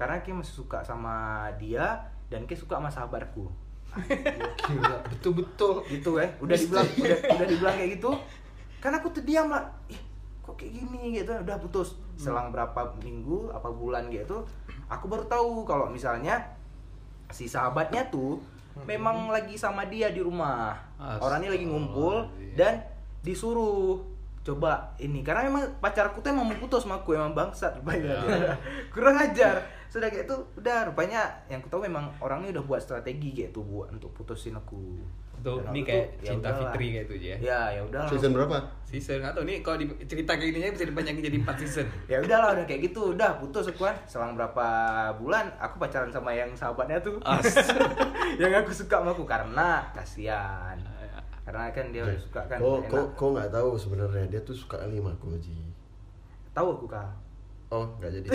Karena 0.00 0.24
Ki 0.24 0.32
masih 0.32 0.64
suka 0.64 0.80
sama 0.80 1.46
dia 1.60 2.00
dan 2.32 2.48
Ki 2.48 2.56
suka 2.56 2.80
sama 2.80 2.88
sahabatku. 2.88 3.44
Betul-betul. 5.12 5.84
Gitu 5.90 6.10
ya. 6.16 6.28
Udah 6.40 6.56
dibilang 6.56 6.88
udah, 7.04 7.18
udah 7.36 7.46
dibilang 7.46 7.74
kayak 7.76 7.90
gitu. 8.00 8.10
Kan 8.80 8.96
aku 8.96 9.12
terdiam 9.12 9.52
lah. 9.52 9.68
Ih, 9.92 10.00
kok 10.40 10.56
kayak 10.56 10.72
gini 10.80 11.20
gitu. 11.20 11.36
Udah 11.36 11.60
putus. 11.60 12.00
Selang 12.16 12.48
berapa 12.48 12.96
minggu, 13.04 13.52
apa 13.52 13.68
bulan 13.68 14.08
gitu, 14.08 14.44
aku 14.88 15.08
baru 15.08 15.24
tahu 15.24 15.64
kalau 15.64 15.88
misalnya 15.88 16.36
si 17.30 17.46
sahabatnya 17.46 18.10
tuh 18.10 18.42
memang 18.84 19.30
lagi 19.30 19.56
sama 19.56 19.86
dia 19.88 20.08
di 20.12 20.20
rumah. 20.24 20.76
Orangnya 21.20 21.52
lagi 21.52 21.64
ngumpul 21.68 22.28
dan 22.56 22.80
disuruh 23.20 24.00
coba 24.40 24.96
ini. 24.96 25.20
Karena 25.20 25.46
memang 25.48 25.78
pacarku 25.78 26.24
tuh 26.24 26.32
emang 26.32 26.48
mau 26.48 26.56
putus 26.56 26.84
sama 26.84 27.00
aku 27.00 27.12
emang 27.16 27.36
bangsat 27.36 27.76
rupanya 27.80 28.20
dia. 28.24 28.54
kurang 28.94 29.16
ajar. 29.20 29.60
Sudah 29.90 30.06
kayak 30.06 30.30
itu 30.30 30.36
udah 30.56 30.86
rupanya 30.88 31.26
yang 31.50 31.60
ku 31.60 31.68
tahu 31.68 31.84
memang 31.84 32.08
orangnya 32.22 32.58
udah 32.58 32.64
buat 32.64 32.80
strategi 32.80 33.34
kayak 33.34 33.50
itu 33.52 33.60
buat 33.60 33.90
untuk 33.92 34.14
putusin 34.14 34.56
aku. 34.56 35.02
Tuh, 35.40 35.56
Dan 35.64 35.72
ini 35.72 35.88
kayak 35.88 36.20
itu, 36.20 36.28
ya 36.28 36.36
cinta 36.36 36.52
udahlah. 36.52 36.60
fitri 36.68 36.86
kayak 36.92 37.04
itu 37.08 37.14
aja 37.16 37.24
ya. 37.24 37.36
ya 37.40 37.60
ya 37.72 37.80
udah 37.88 38.04
Season 38.12 38.32
berapa? 38.36 38.56
Season. 38.84 39.24
Atau 39.24 39.40
nih 39.48 39.64
kalau 39.64 39.80
cerita 40.04 40.36
kayak 40.36 40.52
gini 40.52 40.68
bisa 40.68 40.84
dipanjangin 40.84 41.22
jadi 41.32 41.38
4 41.40 41.60
season. 41.64 41.86
ya 42.12 42.16
udahlah 42.20 42.60
udah 42.60 42.64
kayak 42.68 42.80
gitu. 42.92 43.16
Udah 43.16 43.40
putus 43.40 43.72
aku 43.72 43.88
kan. 43.88 43.96
Selang 44.04 44.36
berapa 44.36 44.68
bulan 45.16 45.48
aku 45.56 45.80
pacaran 45.80 46.12
sama 46.12 46.36
yang 46.36 46.52
sahabatnya 46.52 47.00
tuh. 47.00 47.16
Yang 48.40 48.52
aku 48.62 48.70
suka 48.84 49.00
sama 49.00 49.16
aku. 49.16 49.24
Karena 49.24 49.88
kasihan 49.96 50.76
karena 51.50 51.66
kan 51.68 51.86
dia 51.90 52.02
udah 52.06 52.14
suka 52.16 52.40
kan 52.46 52.56
Kok 52.56 52.78
kok 52.86 53.06
kok 53.12 53.28
nggak 53.34 53.50
tahu 53.50 53.74
sebenarnya 53.74 54.24
dia 54.28 54.40
tuh 54.40 54.54
suka 54.54 54.78
kali 54.78 54.96
aku 54.96 55.34
Ji. 55.36 55.58
tahu 56.50 56.68
aku 56.72 56.86
kak 56.86 57.10
Oh, 57.70 57.86
nggak 57.98 58.10
jadi. 58.10 58.28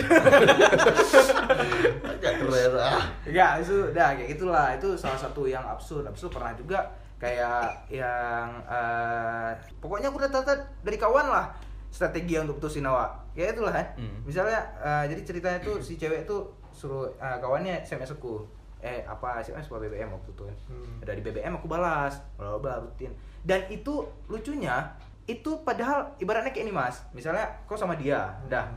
Agak 2.08 2.32
keren 2.40 2.72
ah. 2.72 3.04
Ya 3.28 3.60
itu 3.60 3.92
udah 3.92 4.16
kayak 4.16 4.28
gitulah 4.32 4.72
itu 4.72 4.88
salah 4.96 5.18
satu 5.18 5.44
yang 5.44 5.60
absurd 5.60 6.04
absurd 6.04 6.32
pernah 6.32 6.56
juga 6.56 6.80
kayak 7.16 7.88
yang 7.88 8.48
eh, 8.64 9.50
pokoknya 9.76 10.08
aku 10.08 10.20
udah 10.20 10.32
tata 10.32 10.52
dari 10.80 10.96
kawan 10.96 11.28
lah 11.28 11.52
strategi 11.88 12.36
untuk 12.36 12.60
putusin 12.60 12.84
awak 12.84 13.08
ya 13.32 13.48
itulah 13.48 13.72
kan 13.72 13.86
Hmm. 13.96 14.20
misalnya 14.24 14.60
eh, 14.76 15.04
jadi 15.08 15.20
ceritanya 15.24 15.58
tuh 15.60 15.80
si 15.80 15.96
cewek 15.96 16.24
tuh 16.24 16.44
suruh 16.72 17.08
eh, 17.16 17.36
kawannya 17.36 17.80
sms 17.80 18.16
aku 18.16 18.40
eh 18.86 19.02
apa 19.02 19.42
sms 19.42 19.66
apa 19.66 19.82
bbm 19.82 20.14
waktu 20.14 20.30
itu 20.30 20.42
kan? 20.42 20.56
Hmm. 20.70 21.02
dari 21.02 21.18
bbm 21.18 21.58
aku 21.58 21.66
balas 21.66 22.22
bla 22.38 22.54
bla 22.56 22.78
rutin. 22.78 23.10
Dan 23.42 23.66
itu 23.66 24.06
lucunya 24.26 24.86
itu 25.26 25.50
padahal 25.60 26.14
ibaratnya 26.16 26.54
kayak 26.54 26.64
ini 26.64 26.72
mas. 26.72 27.02
Misalnya 27.10 27.42
kau 27.66 27.74
sama 27.74 27.98
dia 27.98 28.30
dah. 28.46 28.70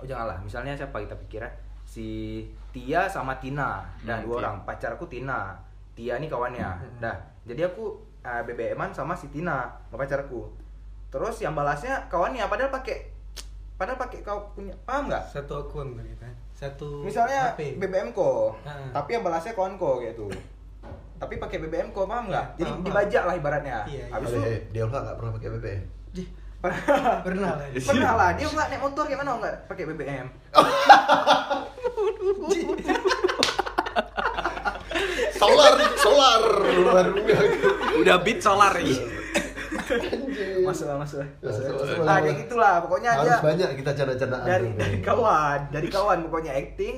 Oh 0.00 0.08
janganlah. 0.08 0.40
Misalnya 0.40 0.72
siapa 0.72 0.96
kita 0.98 1.12
pikirnya 1.18 1.52
si 1.84 2.40
Tia 2.72 3.04
sama 3.04 3.36
Tina. 3.36 3.84
Dan 4.00 4.18
Hmm, 4.18 4.26
dua 4.26 4.32
Tia. 4.32 4.40
orang. 4.40 4.56
Pacarku 4.64 5.04
Tina. 5.06 5.52
Tia 5.92 6.16
nih 6.16 6.32
kawannya. 6.32 6.68
Dah. 6.96 7.16
Jadi 7.44 7.60
aku 7.62 7.92
uh, 8.22 8.40
BBM-an 8.42 8.88
sama 8.90 9.12
si 9.12 9.28
Tina 9.28 9.68
sama 9.86 10.00
pacarku 10.00 10.48
terus 11.12 11.36
yang 11.38 11.52
balasnya 11.52 12.08
kawannya 12.08 12.40
padahal 12.48 12.72
pakai 12.72 13.04
padahal 13.82 13.98
pakai 13.98 14.18
kau 14.22 14.54
punya 14.54 14.78
paham 14.86 15.10
nggak? 15.10 15.24
Satu 15.34 15.66
akun 15.66 15.98
kita 15.98 16.30
satu 16.54 17.02
misalnya 17.02 17.58
HP. 17.58 17.82
BBM 17.82 18.14
ko. 18.14 18.54
Tapi 18.94 19.18
yang 19.18 19.26
balasnya 19.26 19.58
kawan 19.58 19.74
ko 19.74 19.98
kayak 19.98 20.14
tuh 20.14 20.30
tapi 21.22 21.38
pakai 21.38 21.62
BBM 21.62 21.94
ko 21.94 22.02
paham 22.02 22.34
nggak? 22.34 22.58
Jadi 22.58 22.66
Paham, 22.66 22.82
dibajak 22.82 23.22
lah 23.22 23.34
ibaratnya. 23.38 23.86
Iya, 23.86 24.10
iya. 24.10 24.10
habis 24.10 24.34
Ada, 24.34 24.42
itu 24.42 24.50
eh, 24.50 24.60
dia 24.74 24.82
nggak 24.90 25.14
pernah 25.14 25.32
pakai 25.38 25.48
BBM. 25.54 25.82
Jih, 26.10 26.26
pernah 26.58 26.82
pernah 27.26 27.42
lah 27.46 27.70
pernah 27.70 28.12
lah. 28.18 28.30
Dia 28.34 28.46
nggak 28.50 28.66
naik 28.74 28.82
motor 28.82 29.04
gimana 29.06 29.30
nggak 29.38 29.70
pakai 29.70 29.84
BBM 29.86 30.26
Solar, 35.42 35.74
solar. 35.98 36.42
Udah 38.02 38.16
beat 38.22 38.38
solar 38.42 38.74
nih. 40.62 40.68
masuk 40.68 40.86
lah 40.86 40.96
masuk 40.96 41.18
lah 41.18 41.28
Masuk, 41.40 41.62
Masuk. 41.62 41.74
masuk, 41.76 41.96
nah 42.02 42.16
kayak 42.18 42.36
gitulah 42.40 42.74
pokoknya 42.80 43.10
Harus 43.12 43.26
aja 43.28 43.36
banyak 43.40 43.68
kita 43.76 43.90
canda-candaan. 43.92 44.46
dari 44.46 44.68
dari 44.72 44.98
kawan 45.00 45.60
dari 45.68 45.88
kawan 45.88 46.18
pokoknya 46.22 46.52
acting 46.54 46.96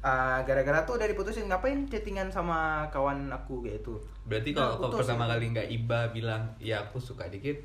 ah, 0.00 0.38
gara-gara 0.40 0.80
tuh 0.82 0.96
dari 0.96 1.12
putusin 1.12 1.44
ngapain 1.44 1.84
chattingan 1.84 2.28
sama 2.28 2.58
kawan 2.88 3.28
aku 3.28 3.60
kayak 3.60 3.80
itu 3.80 3.94
Berarti 4.24 4.50
Nah, 4.50 4.56
kalau 4.56 4.72
kau 4.72 4.88
putus. 4.90 4.98
pertama 5.04 5.24
kali 5.26 5.46
nggak 5.48 5.68
iba 5.68 6.00
bilang 6.10 6.42
ya 6.58 6.80
aku 6.80 6.96
suka 6.96 7.26
dikit 7.26 7.58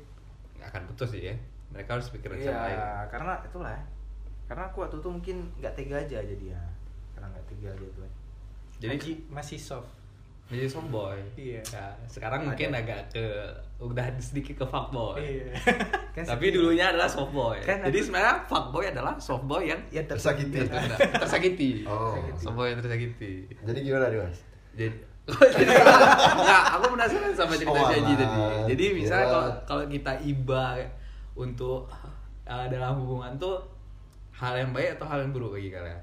nggak 0.54 0.68
akan 0.68 0.82
putus 0.86 1.10
sih 1.10 1.22
ya. 1.24 1.34
Mereka 1.70 1.88
harus 1.90 2.06
pikir 2.08 2.28
rencana 2.28 2.52
lain. 2.60 2.76
iya 2.76 2.90
karena 3.08 3.32
itulah 3.42 3.80
karena 4.44 4.62
aku 4.64 4.78
waktu 4.80 4.96
itu 4.96 5.08
mungkin 5.08 5.36
nggak 5.56 5.72
tega 5.72 5.96
aja 5.98 6.18
jadi 6.20 6.44
ya 6.50 6.62
karena 7.12 7.26
nggak 7.30 7.46
tega 7.46 7.68
aja 7.70 7.86
tuh 7.90 8.04
Jadi 8.76 8.96
masih, 8.98 9.16
masih 9.30 9.56
soft 9.56 9.88
menjadi 10.52 10.68
softboy. 10.70 11.16
Iya. 11.34 11.60
Ya, 11.64 11.86
sekarang 12.04 12.40
Ada. 12.40 12.46
mungkin 12.46 12.68
agak 12.70 13.00
ke 13.08 13.24
udah 13.80 14.04
sedikit 14.16 14.54
ke 14.54 14.66
fuckboy. 14.68 15.16
iya 15.18 15.48
Kan 16.14 16.22
Tapi 16.22 16.52
dulunya 16.52 16.92
adalah 16.92 17.08
softboy. 17.08 17.56
Kan 17.58 17.80
Jadi 17.82 17.96
aku- 17.96 18.06
sebenarnya 18.06 18.36
fuckboy 18.44 18.84
adalah 18.86 19.14
softboy 19.16 19.62
yang 19.64 19.80
ya 19.88 20.04
ter- 20.04 20.14
Tersakiti. 20.14 20.60
ter- 20.60 20.68
tersakiti. 21.16 21.70
Oh. 21.88 22.12
Softboy 22.36 22.70
yang 22.70 22.78
tersakiti. 22.78 23.48
Jadi 23.48 23.78
gimana 23.80 24.06
nih 24.06 24.20
mas? 24.20 24.38
Jadi 24.72 24.92
jadi 25.54 25.72
enggak, 26.34 26.62
aku 26.74 26.84
penasaran 26.92 27.30
sama 27.32 27.54
cerita 27.54 27.70
Oh, 27.70 27.78
alah. 27.78 27.94
tadi. 27.94 28.12
Jadi 28.74 28.84
misalnya 28.92 29.26
kalau 29.26 29.48
kalau 29.64 29.84
kita 29.86 30.12
iba 30.20 30.82
untuk 31.32 31.86
uh, 32.44 32.66
dalam 32.66 32.98
hubungan 32.98 33.38
tuh 33.38 33.62
hal 34.32 34.52
yang 34.52 34.70
baik 34.70 34.98
atau 34.98 35.06
hal 35.06 35.22
yang 35.22 35.30
buruk 35.30 35.54
bagi 35.54 35.70
kalian? 35.70 36.02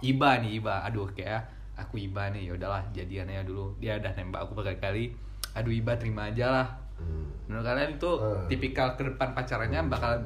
Iba 0.00 0.40
nih, 0.40 0.56
iba. 0.56 0.80
Aduh 0.82 1.04
kayak 1.12 1.44
aku 1.80 2.00
iba 2.00 2.28
nih, 2.28 2.50
ya 2.50 2.52
udahlah 2.56 2.82
jadiannya 2.92 3.42
dulu. 3.48 3.76
Dia 3.80 3.96
udah 3.96 4.12
nembak 4.16 4.44
aku 4.44 4.52
berkali-kali. 4.56 5.16
Aduh 5.56 5.72
iba 5.72 5.96
terima 5.96 6.28
aja 6.28 6.46
lah. 6.48 6.68
Hmm. 7.00 7.26
Menurut 7.48 7.64
kalian 7.64 7.90
itu 7.96 8.10
Hmm. 8.20 8.44
tipikal 8.46 8.94
ke 8.94 9.02
depan 9.08 9.32
pacarannya 9.32 9.80
bakal 9.88 10.20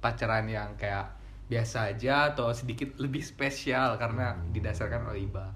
pacaran 0.00 0.48
yang 0.48 0.72
kayak 0.80 1.12
biasa 1.46 1.94
aja 1.94 2.34
atau 2.34 2.50
sedikit 2.50 2.98
lebih 2.98 3.22
spesial 3.22 3.94
karena 4.00 4.34
didasarkan 4.50 5.12
oleh 5.12 5.28
iba. 5.28 5.46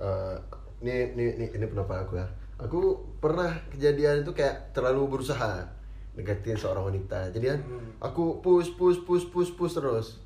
Eh, 0.00 0.36
ini 0.82 1.14
ini 1.14 1.24
ini, 1.34 1.46
ini 1.58 1.64
pendapat 1.66 2.06
aku 2.06 2.12
ya 2.18 2.26
aku 2.58 2.78
pernah 3.18 3.50
kejadian 3.70 4.22
itu 4.22 4.34
kayak 4.34 4.74
terlalu 4.74 5.18
berusaha 5.18 5.66
deketin 6.14 6.58
seorang 6.58 6.90
wanita 6.90 7.30
jadi 7.30 7.54
kan 7.54 7.60
aku 8.02 8.42
push 8.42 8.74
push 8.74 8.98
push 9.06 9.26
push 9.30 9.50
push 9.54 9.74
terus 9.74 10.18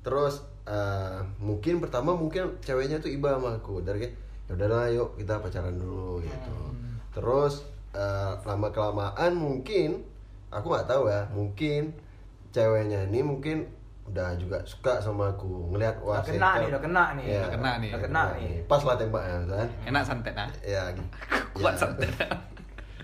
terus 0.00 0.44
eh, 0.68 1.18
mungkin 1.38 1.80
pertama 1.80 2.12
mungkin 2.12 2.60
ceweknya 2.60 2.98
tuh 2.98 3.08
iba 3.08 3.32
sama 3.32 3.56
aku 3.56 3.80
dari 3.80 3.98
kayak 4.02 4.14
ya 4.44 4.52
udahlah 4.54 4.84
yuk 4.88 5.08
kita 5.14 5.34
pacaran 5.38 5.74
dulu 5.74 6.20
gitu 6.20 6.56
terus 7.10 7.64
lama 8.40 8.68
kelamaan 8.68 9.32
mungkin 9.34 10.00
aku 10.48 10.66
nggak 10.66 10.86
tahu 10.86 11.04
ya 11.06 11.26
mungkin 11.28 11.90
ceweknya 12.48 13.04
ini 13.04 13.20
mungkin 13.20 13.66
udah 14.04 14.32
juga 14.36 14.56
suka 14.62 14.96
sama 14.98 15.28
aku 15.28 15.68
ngelihat 15.68 16.00
wah 16.00 16.16
Udah 16.16 16.24
kena 16.26 16.40
saya- 16.46 16.56
nih, 16.56 16.68
udah 16.70 16.80
kena 16.80 17.04
nih. 17.12 17.24
Iya, 17.26 17.36
Udah 17.38 17.50
kena 17.50 17.70
nih. 17.76 17.90
Udah 17.90 18.00
kena 18.00 18.22
nih. 18.32 18.52
pas 18.64 18.80
lah 18.80 18.96
tembaknya 18.96 19.36
kan 19.46 19.68
Enak 19.84 20.02
santet 20.02 20.32
nah. 20.32 20.48
ya 20.62 20.82
Kuat 21.54 21.74
ya. 21.74 21.78
santet. 21.78 22.08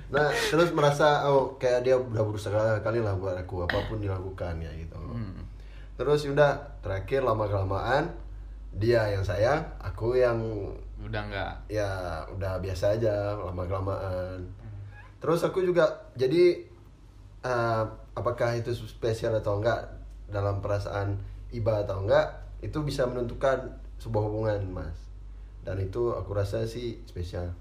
nah 0.06 0.28
terus 0.30 0.70
merasa 0.70 1.26
oh 1.26 1.58
kayak 1.58 1.82
dia 1.82 1.96
udah 1.98 2.22
berusaha 2.22 2.56
kali 2.80 3.00
lah 3.00 3.12
buat 3.14 3.36
aku 3.36 3.66
apa 3.66 3.78
pun 3.84 3.98
dilakukan 3.98 4.56
ya 4.58 4.72
gitu 4.72 4.96
Hmm. 4.96 5.03
Terus 5.94 6.26
udah 6.26 6.80
terakhir 6.82 7.22
lama 7.22 7.46
kelamaan 7.46 8.10
dia 8.74 9.06
yang 9.14 9.22
sayang 9.22 9.62
aku 9.78 10.18
yang 10.18 10.38
Udah 10.98 11.20
enggak. 11.30 11.52
ya 11.68 12.22
udah 12.32 12.58
biasa 12.58 12.98
aja 12.98 13.36
lama 13.36 13.62
kelamaan 13.68 14.40
terus 15.22 15.44
aku 15.44 15.62
juga 15.62 16.10
jadi 16.18 16.64
eh, 17.44 17.84
apakah 18.14 18.58
itu 18.58 18.74
spesial 18.74 19.38
atau 19.38 19.60
enggak 19.60 19.84
dalam 20.26 20.58
perasaan 20.58 21.20
iba 21.52 21.84
atau 21.84 22.02
enggak 22.02 22.26
itu 22.64 22.80
bisa 22.82 23.04
menentukan 23.06 23.78
sebuah 24.00 24.22
hubungan 24.26 24.60
mas 24.72 24.98
dan 25.62 25.78
itu 25.78 26.10
aku 26.12 26.34
rasa 26.34 26.66
sih 26.66 27.00
spesial 27.06 27.54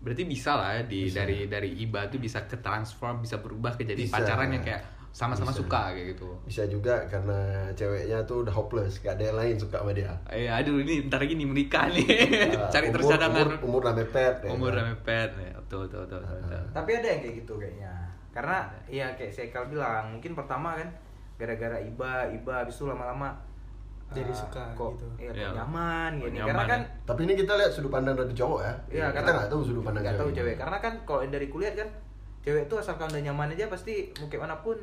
Berarti 0.00 0.24
bisa 0.24 0.56
lah 0.56 0.80
ya 0.80 0.82
di 0.88 1.12
Bisa. 1.12 1.20
dari 1.20 1.44
dari 1.44 1.76
iba 1.76 2.08
tuh 2.08 2.16
bisa 2.16 2.48
ke 2.48 2.56
transform, 2.64 3.20
bisa 3.20 3.36
berubah 3.36 3.76
ke 3.76 3.84
jadi 3.84 4.00
Bisa. 4.08 4.16
pacaran 4.16 4.48
yang 4.48 4.64
kayak 4.64 4.80
sama-sama 5.12 5.50
suka 5.50 5.90
kayak 5.90 6.14
gitu. 6.14 6.30
bisa 6.44 6.62
juga 6.64 7.02
karena 7.04 7.34
ceweknya 7.72 8.22
tuh 8.22 8.42
udah 8.42 8.52
hopeless 8.52 8.98
gak 8.98 9.14
ada 9.14 9.24
yang 9.26 9.36
lain 9.36 9.56
suka 9.56 9.76
sama 9.76 9.90
dia 9.90 10.14
Eh, 10.26 10.46
aduh 10.46 10.78
ini 10.78 11.04
ntar 11.04 11.18
lagi 11.18 11.34
nih 11.34 11.44
menikah 11.44 11.86
nih. 11.88 12.06
Ah, 12.54 12.70
Cari 12.72 12.86
umur- 12.86 12.94
terus 12.94 13.06
cadangan. 13.10 13.34
umur, 13.36 13.50
umur 13.60 13.80
udah 13.82 13.94
mepet 13.96 14.34
ya 14.38 14.48
Umur 14.48 14.68
kan? 14.68 14.74
udah 14.76 14.84
mepet 14.88 15.30
ya. 15.36 15.52
Betul, 15.60 15.78
betul, 15.84 16.00
betul, 16.00 16.18
betul, 16.20 16.38
betul. 16.40 16.62
Tapi 16.70 16.90
ada 16.92 17.06
yang 17.08 17.20
kayak 17.20 17.34
gitu 17.36 17.52
kayaknya. 17.56 17.92
Karena 18.30 18.56
ya 18.86 19.06
kayak 19.12 19.32
Sekal 19.32 19.64
bilang, 19.66 20.04
mungkin 20.12 20.32
pertama 20.32 20.68
kan 20.74 20.88
gara-gara 21.36 21.78
iba, 21.80 22.12
iba 22.28 22.52
habis 22.56 22.74
itu 22.74 22.84
lama-lama 22.84 23.34
Jadi 24.08 24.26
eh, 24.26 24.34
suka 24.36 24.62
kok, 24.72 24.94
gitu. 24.96 25.06
Iya, 25.20 25.30
kok 25.32 25.54
nyaman 25.56 26.10
Kok 26.12 26.22
gini. 26.24 26.36
nyaman 26.36 26.48
Karena 26.48 26.64
kan 26.68 26.80
ya. 26.80 26.90
tapi 27.04 27.20
ini 27.24 27.34
kita 27.34 27.52
lihat 27.54 27.70
sudut 27.70 27.90
pandang 27.90 28.14
dari 28.14 28.30
cowok 28.32 28.60
ya 28.60 28.74
Iya, 28.88 29.06
kita 29.08 29.14
karena 29.16 29.30
nggak 29.36 29.50
tahu 29.50 29.60
sudut 29.60 29.82
pandang 29.82 30.02
nggak 30.02 30.16
tahu 30.16 30.28
cewek. 30.28 30.38
cewek. 30.38 30.54
Karena 30.56 30.78
kan 30.78 30.92
kalau 31.04 31.20
dari 31.24 31.46
kuliah 31.46 31.72
kan 31.72 31.88
cewek 32.40 32.64
tuh 32.66 32.76
asalkan 32.76 33.06
udah 33.06 33.22
nyaman 33.22 33.48
aja 33.48 33.66
pasti 33.66 34.08
mau 34.14 34.26
kayak 34.26 34.42
mana 34.42 34.56
pun 34.58 34.76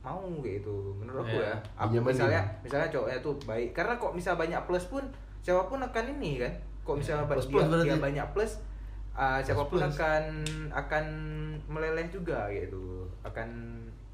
mau 0.00 0.22
gitu 0.40 0.94
menurut 0.94 1.22
aku 1.24 1.36
Iya. 1.36 1.46
ya. 1.46 1.56
Ap- 1.76 1.88
Dinyamanin. 1.88 2.06
misalnya 2.08 2.40
misalnya 2.60 2.88
cowoknya 2.88 3.18
tuh 3.20 3.34
baik 3.40 3.70
karena 3.72 3.94
kok 3.94 4.12
misal 4.12 4.34
banyak 4.34 4.60
plus 4.62 4.86
pun 4.86 5.02
siapa 5.40 5.62
pun 5.64 5.78
akan 5.78 6.04
ini 6.12 6.38
kan. 6.38 6.52
Kok 6.82 6.96
misalnya 6.96 7.22
Iya, 7.22 7.30
plus- 7.32 7.48
dia, 7.48 7.54
plus 7.56 7.66
berarti. 7.68 7.88
dia 7.88 7.98
banyak 8.00 8.26
plus 8.32 8.52
uh, 9.12 9.38
siapa 9.40 9.62
pun 9.64 9.76
plus. 9.76 9.90
akan 9.92 10.22
akan 10.70 11.04
meleleh 11.66 12.06
juga 12.08 12.46
gitu. 12.48 13.02
Akan 13.20 13.48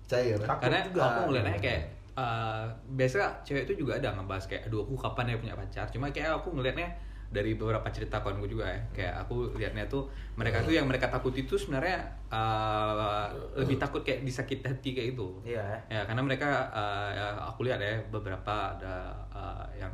cair 0.02 0.36
takut 0.38 0.60
Karena 0.62 0.80
juga. 0.82 1.00
aku 1.06 1.20
ngeliatnya 1.26 1.56
kayak 1.58 1.82
eh 2.12 2.64
biasa 2.92 3.16
cewek 3.42 3.64
itu 3.64 3.72
juga 3.78 3.96
ada 3.96 4.12
ngebahas 4.12 4.44
kayak 4.46 4.68
aduh 4.68 4.80
aku 4.82 4.92
kapan 4.94 5.32
ya 5.32 5.36
punya 5.38 5.54
pacar 5.54 5.88
cuma 5.88 6.04
kayak 6.06 6.28
aku 6.30 6.52
ngelihatnya 6.52 6.84
dari 7.32 7.56
beberapa 7.56 7.88
cerita 7.88 8.20
kawanku 8.20 8.44
juga 8.44 8.68
ya 8.68 8.78
kayak 8.92 9.14
aku 9.24 9.56
lihatnya 9.56 9.88
tuh 9.88 10.04
mereka 10.36 10.60
tuh 10.60 10.76
yang 10.76 10.84
mereka 10.84 11.08
takut 11.08 11.32
itu 11.32 11.56
sebenarnya 11.56 11.96
eh, 12.28 13.24
lebih 13.56 13.80
takut 13.80 14.04
kayak 14.04 14.20
disakit 14.22 14.60
hati 14.60 14.92
kayak 14.92 15.16
itu 15.16 15.26
Iya. 15.42 15.64
ya 15.88 16.00
karena 16.04 16.20
mereka 16.20 16.68
eh, 16.70 17.10
ya, 17.16 17.24
aku 17.40 17.64
lihat 17.64 17.80
ya 17.80 17.96
beberapa 18.12 18.76
ada 18.76 19.16
eh, 19.32 19.80
yang 19.80 19.92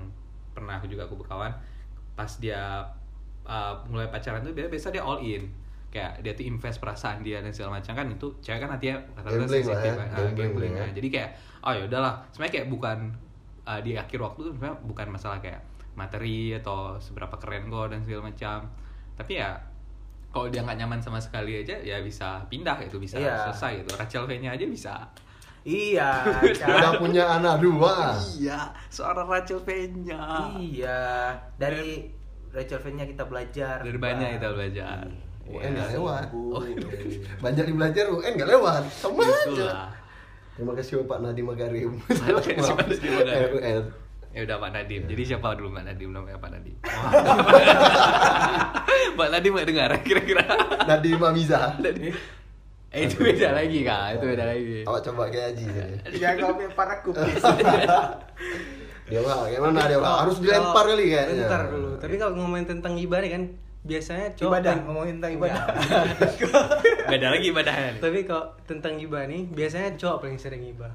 pernah 0.51 0.83
juga 0.83 1.07
aku 1.07 1.15
berkawan 1.15 1.55
pas 2.19 2.29
dia 2.43 2.83
eh, 3.47 3.75
mulai 3.87 4.11
pacaran 4.11 4.43
tuh 4.43 4.51
biasa 4.51 4.69
biasa 4.69 4.87
dia 4.91 5.03
all 5.07 5.23
in 5.23 5.47
kayak 5.89 6.21
dia 6.21 6.37
tuh 6.37 6.45
invest 6.45 6.83
perasaan 6.85 7.25
dia 7.25 7.41
dan 7.41 7.49
segala 7.49 7.81
macam 7.81 7.97
kan 7.97 8.05
itu 8.11 8.29
cewek 8.45 8.61
kan 8.61 8.69
hatinya 8.69 9.01
rata-rata 9.17 9.47
Gambling 9.47 9.65
lah 9.65 9.73
sensitif 9.73 9.89
ya, 9.89 9.97
kan. 9.97 10.09
Ah, 10.11 10.17
gambling 10.21 10.37
gambling 10.53 10.73
lah 10.75 10.81
ya. 10.83 10.89
ya. 10.91 10.97
jadi 11.01 11.09
kayak 11.09 11.31
oh 11.65 11.73
ya 11.73 11.83
udahlah 11.89 12.15
sebenarnya 12.29 12.53
kayak 12.61 12.69
bukan 12.69 12.99
eh, 13.65 13.81
di 13.81 13.93
akhir 13.97 14.19
waktu 14.21 14.39
tuh 14.43 14.53
sebenarnya 14.53 14.77
bukan 14.85 15.07
masalah 15.09 15.39
kayak 15.41 15.61
materi 15.99 16.55
atau 16.55 16.95
seberapa 16.97 17.35
keren 17.35 17.67
kok 17.67 17.91
dan 17.91 17.99
segala 18.01 18.31
macam 18.31 18.71
tapi 19.13 19.35
ya 19.35 19.59
kalau 20.29 20.47
dia 20.47 20.63
nggak 20.63 20.79
nyaman 20.79 21.01
sama 21.01 21.19
sekali 21.19 21.59
aja 21.59 21.75
ya 21.77 21.99
bisa 21.99 22.39
pindah 22.47 22.79
gitu 22.81 22.97
bisa 22.97 23.19
Iya. 23.19 23.51
selesai 23.51 23.83
gitu 23.83 23.91
Rachel 23.95 24.25
V-nya 24.25 24.55
aja 24.55 24.63
bisa 24.65 24.95
Iya. 25.67 26.11
udah 26.79 26.93
punya 26.97 27.25
anak 27.27 27.59
dua 27.59 28.15
Iya, 28.39 28.71
seorang 28.89 29.27
Rachel 29.27 29.59
V-nya. 29.59 30.49
Iya. 30.55 31.35
Dari 31.59 32.07
Rachel 32.49 32.81
Fan-nya 32.81 33.05
kita 33.05 33.29
belajar. 33.29 33.83
Dari 33.83 33.99
banyak 33.99 34.41
kita 34.41 34.49
belajar. 34.51 35.05
UN 35.45 35.61
Iya. 35.61 35.69
nggak 35.75 35.89
lewat 35.93 36.27
Oh, 36.33 36.63
banyak 37.39 37.65
di 37.65 37.75
belajar 37.75 38.05
UN 38.07 38.33
nggak 38.37 38.49
lewat 38.49 38.83
sama 38.93 39.25
aja 39.25 39.89
terima 40.53 40.73
kasih 40.75 41.07
Pak 41.07 41.19
Nadiem 41.23 41.47
Makarim 41.47 41.93
Terima 42.05 42.37
kasih, 42.37 42.59
Pak 42.59 42.85
Nadiem 42.85 43.13
Makarim. 43.55 43.85
Ya 44.31 44.41
udah 44.45 44.57
Pak 44.59 44.71
Nadim. 44.71 45.03
Jadi 45.05 45.23
siapa 45.25 45.53
dulu 45.53 45.73
Pak 45.73 45.85
Nadim 45.85 46.11
namanya 46.13 46.37
Pak 46.37 46.51
Nadim? 46.53 46.77
Pak 49.19 49.29
Nadim 49.31 49.51
nggak 49.53 49.67
dengar 49.67 49.91
kira-kira? 50.07 50.45
Nadiem 50.85 51.19
Amiza 51.19 51.59
Eh 52.89 53.05
itu 53.05 53.21
beda 53.21 53.53
lagi 53.53 53.85
kak, 53.85 54.17
itu 54.17 54.25
beda 54.27 54.45
lagi. 54.49 54.81
awak 54.83 55.01
coba 55.05 55.29
kayak 55.29 55.53
Haji 55.53 55.65
jadi. 55.69 55.95
Jangan 56.17 56.35
kau 56.41 56.49
ambil 56.57 56.69
para 56.73 56.95
kupis. 57.05 57.43
dia 59.09 59.21
mah 59.21 59.45
gimana 59.45 59.81
dia 59.85 59.97
mah 59.97 60.25
harus 60.25 60.37
dilempar 60.39 60.85
kali 60.87 61.05
kayaknya 61.07 61.35
Bentar 61.45 61.63
dulu. 61.69 61.89
Tapi 62.01 62.15
kalau 62.17 62.33
ngomongin 62.35 62.67
tentang 62.67 62.95
ibadah 62.97 63.29
kan 63.29 63.43
biasanya 63.85 64.27
cowok 64.35 64.51
Ibadah, 64.51 64.73
paling- 64.73 64.85
ngomongin 64.85 65.15
tentang 65.21 65.33
ibadah. 65.37 65.63
Beda 67.05 67.27
lagi 67.29 67.47
ibadahnya. 67.47 67.91
Tapi 68.01 68.19
kalau 68.25 68.45
tentang 68.65 68.93
gibah 68.97 69.23
nih, 69.25 69.43
biasanya 69.49 69.89
cowok 69.95 70.17
paling 70.25 70.39
sering 70.41 70.63
gibah. 70.65 70.93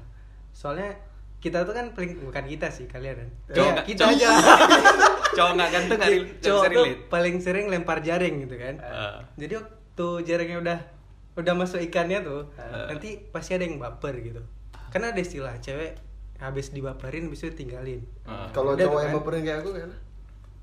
Soalnya 0.50 0.98
kita 1.44 1.60
tuh 1.60 1.70
kan 1.70 1.92
paling 1.92 2.24
bukan 2.24 2.44
kita 2.46 2.66
sih 2.68 2.86
kalian 2.86 3.14
kan. 3.14 3.28
Cowok 3.46 3.60
Iya, 3.60 3.68
nggak- 3.70 3.86
kita 3.86 4.00
cowok- 4.00 4.16
aja. 4.16 4.28
Cowok 5.36 5.52
nggak 5.52 5.70
ganteng 5.70 5.98
nggak 5.98 6.10
nggak 6.10 6.40
cowok 6.40 6.62
bisa 6.62 6.68
tuh 6.70 6.84
relate. 6.86 7.00
paling 7.06 7.36
sering 7.38 7.66
lempar 7.68 7.98
jaring 8.00 8.34
gitu 8.40 8.56
kan. 8.56 8.74
Eh. 8.78 9.16
Jadi 9.36 9.52
waktu 9.54 10.06
jaringnya 10.24 10.58
udah 10.58 10.78
udah 11.34 11.52
masuk 11.52 11.80
ikannya 11.82 12.22
tuh, 12.22 12.48
Eh. 12.54 12.86
nanti 12.88 13.08
pasti 13.26 13.52
ada 13.52 13.62
yang 13.62 13.76
baper 13.76 14.14
gitu. 14.18 14.40
Karena 14.88 15.10
ada 15.10 15.18
istilah 15.18 15.52
cewek 15.58 16.00
habis 16.36 16.70
dibaperin 16.70 17.26
habis 17.26 17.40
itu 17.40 17.52
tinggalin. 17.54 18.00
Eh. 18.22 18.48
kalau 18.50 18.72
Udah 18.72 18.80
cowok 18.80 18.90
tuh 18.90 19.02
yang 19.02 19.10
kan. 19.10 19.18
baperin 19.18 19.42
kayak 19.42 19.58
aku 19.60 19.70
kan 19.74 19.90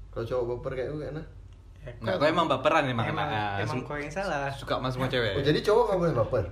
kalau 0.10 0.26
cowok 0.26 0.44
baper 0.52 0.72
kayak 0.74 0.90
aku 0.90 1.00
kan 1.00 1.16
Ya, 1.82 2.14
kau 2.14 2.30
emang 2.30 2.46
baperan 2.46 2.86
emang 2.86 3.06
emang, 3.08 3.26
ah, 3.26 3.58
emang 3.58 3.82
su- 3.82 3.88
kau 3.88 3.98
yang 3.98 4.06
salah. 4.08 4.50
suka 4.52 4.78
sama 4.78 4.88
semua 4.88 5.10
cewek. 5.14 5.34
oh, 5.34 5.42
jadi 5.42 5.60
cowok 5.62 5.84
nggak 5.84 6.00
boleh 6.00 6.16
baper 6.16 6.46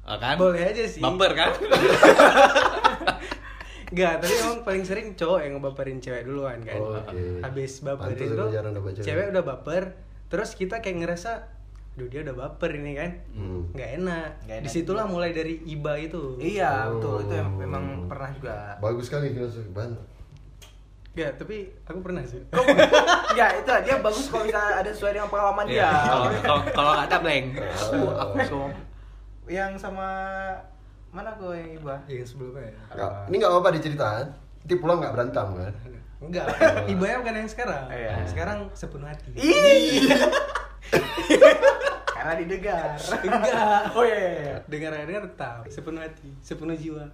Ah, 0.00 0.16
kan? 0.16 0.34
Boleh 0.34 0.64
aja 0.64 0.80
sih. 0.82 0.98
Baper 0.98 1.30
kan? 1.34 1.52
Enggak, 3.90 4.22
tapi 4.22 4.34
emang 4.36 4.58
paling 4.62 4.84
sering 4.84 5.08
cowok 5.12 5.40
yang 5.40 5.52
ngebaperin 5.56 5.98
cewek 5.98 6.22
duluan 6.22 6.58
kan. 6.60 6.78
Oh, 6.78 6.94
Oke. 6.96 7.40
Habis 7.40 7.72
baperin 7.80 8.14
aku 8.16 8.34
tuh, 8.36 8.48
dapat 8.54 8.92
cewek. 8.94 9.04
cewek 9.04 9.24
udah 9.28 9.44
baper, 9.44 9.82
terus 10.26 10.50
kita 10.52 10.78
kayak 10.78 10.96
ngerasa, 11.00 11.30
duh 11.92 12.06
dia 12.06 12.22
udah 12.22 12.36
baper 12.36 12.70
ini 12.72 12.92
kan, 12.94 13.10
Hmm. 13.32 13.66
nggak 13.72 13.90
enak. 13.98 14.28
Nggak 14.40 14.56
enak 14.56 14.64
Di 14.64 14.70
situlah 14.70 15.04
mulai 15.04 15.30
dari 15.30 15.58
iba 15.64 15.92
itu. 15.96 16.38
Iya, 16.38 16.86
betul. 16.88 17.26
Itu 17.26 17.34
yang 17.34 17.50
Oh. 17.50 17.58
memang 17.58 17.84
pernah 18.06 18.30
juga. 18.30 18.78
bagus 18.78 19.04
sekali 19.04 19.30
filosofi 19.30 19.68
banget 19.68 19.98
Enggak, 21.10 21.32
tapi 21.36 21.56
aku 21.82 21.98
pernah 22.00 22.22
sih. 22.22 22.38
Enggak, 22.46 23.50
itu 23.58 23.70
dia 23.82 23.96
bagus 23.98 24.30
kalau 24.30 24.46
misalnya 24.46 24.74
ada 24.78 24.90
sesuai 24.94 25.12
dengan 25.12 25.26
pengalaman 25.26 25.66
Iya. 25.66 25.90
dia. 25.90 25.90
Kalau 26.40 26.62
kalau- 26.70 26.94
nggak 26.94 27.04
ada 27.04 27.18
blank. 27.18 27.46
Aku 27.58 27.98
aku 28.14 28.36
som. 28.46 28.70
Yang 29.44 29.72
sama 29.82 30.08
mana 31.10 31.30
gue 31.34 31.52
yang 31.52 31.70
iba? 31.76 31.94
Yang 32.06 32.28
sebelumnya 32.30 32.70
ya. 32.70 32.74
Nggak, 32.92 33.10
ini 33.26 33.34
nggak 33.36 33.50
apa-apa 33.50 33.70
diceritain 33.74 34.26
nanti 34.60 34.74
pulang 34.76 35.00
nggak 35.00 35.12
berantem 35.12 35.48
kan 35.56 35.74
Enggak, 36.20 36.46
ibanya 36.92 37.16
bukan 37.18 37.34
yang 37.34 37.48
sekarang. 37.48 37.88
Iya. 37.88 38.12
Sekarang 38.28 38.68
sepenuh 38.70 39.08
hati. 39.08 39.32
Karena 42.12 42.32
didengar. 42.36 42.92
Enggak. 43.24 43.82
Oh 43.96 44.04
iya 44.04 44.18
iya. 44.20 44.32
iya. 44.36 44.54
Dengar-dengar 44.68 45.24
tahu, 45.34 45.72
sepenuh 45.72 46.04
hati, 46.04 46.28
sepenuh 46.44 46.76
jiwa. 46.76 47.08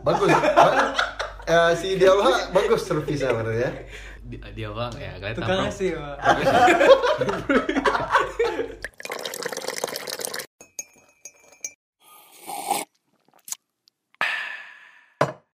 bagus 0.00 0.30
Ba- 0.30 0.94
eh, 1.50 1.72
si 1.74 1.98
Dialha 1.98 2.54
bagus 2.54 2.86
servisnya 2.86 3.36
menurut 3.36 3.58
ya 3.58 3.68
Dia, 4.24 4.40
dia 4.54 4.68
bang 4.70 4.92
ya 4.96 5.12
kalian 5.18 5.34
Tukang 5.36 5.48
tampang. 5.50 5.66
ngasih, 5.66 5.88
Pak. 5.92 6.16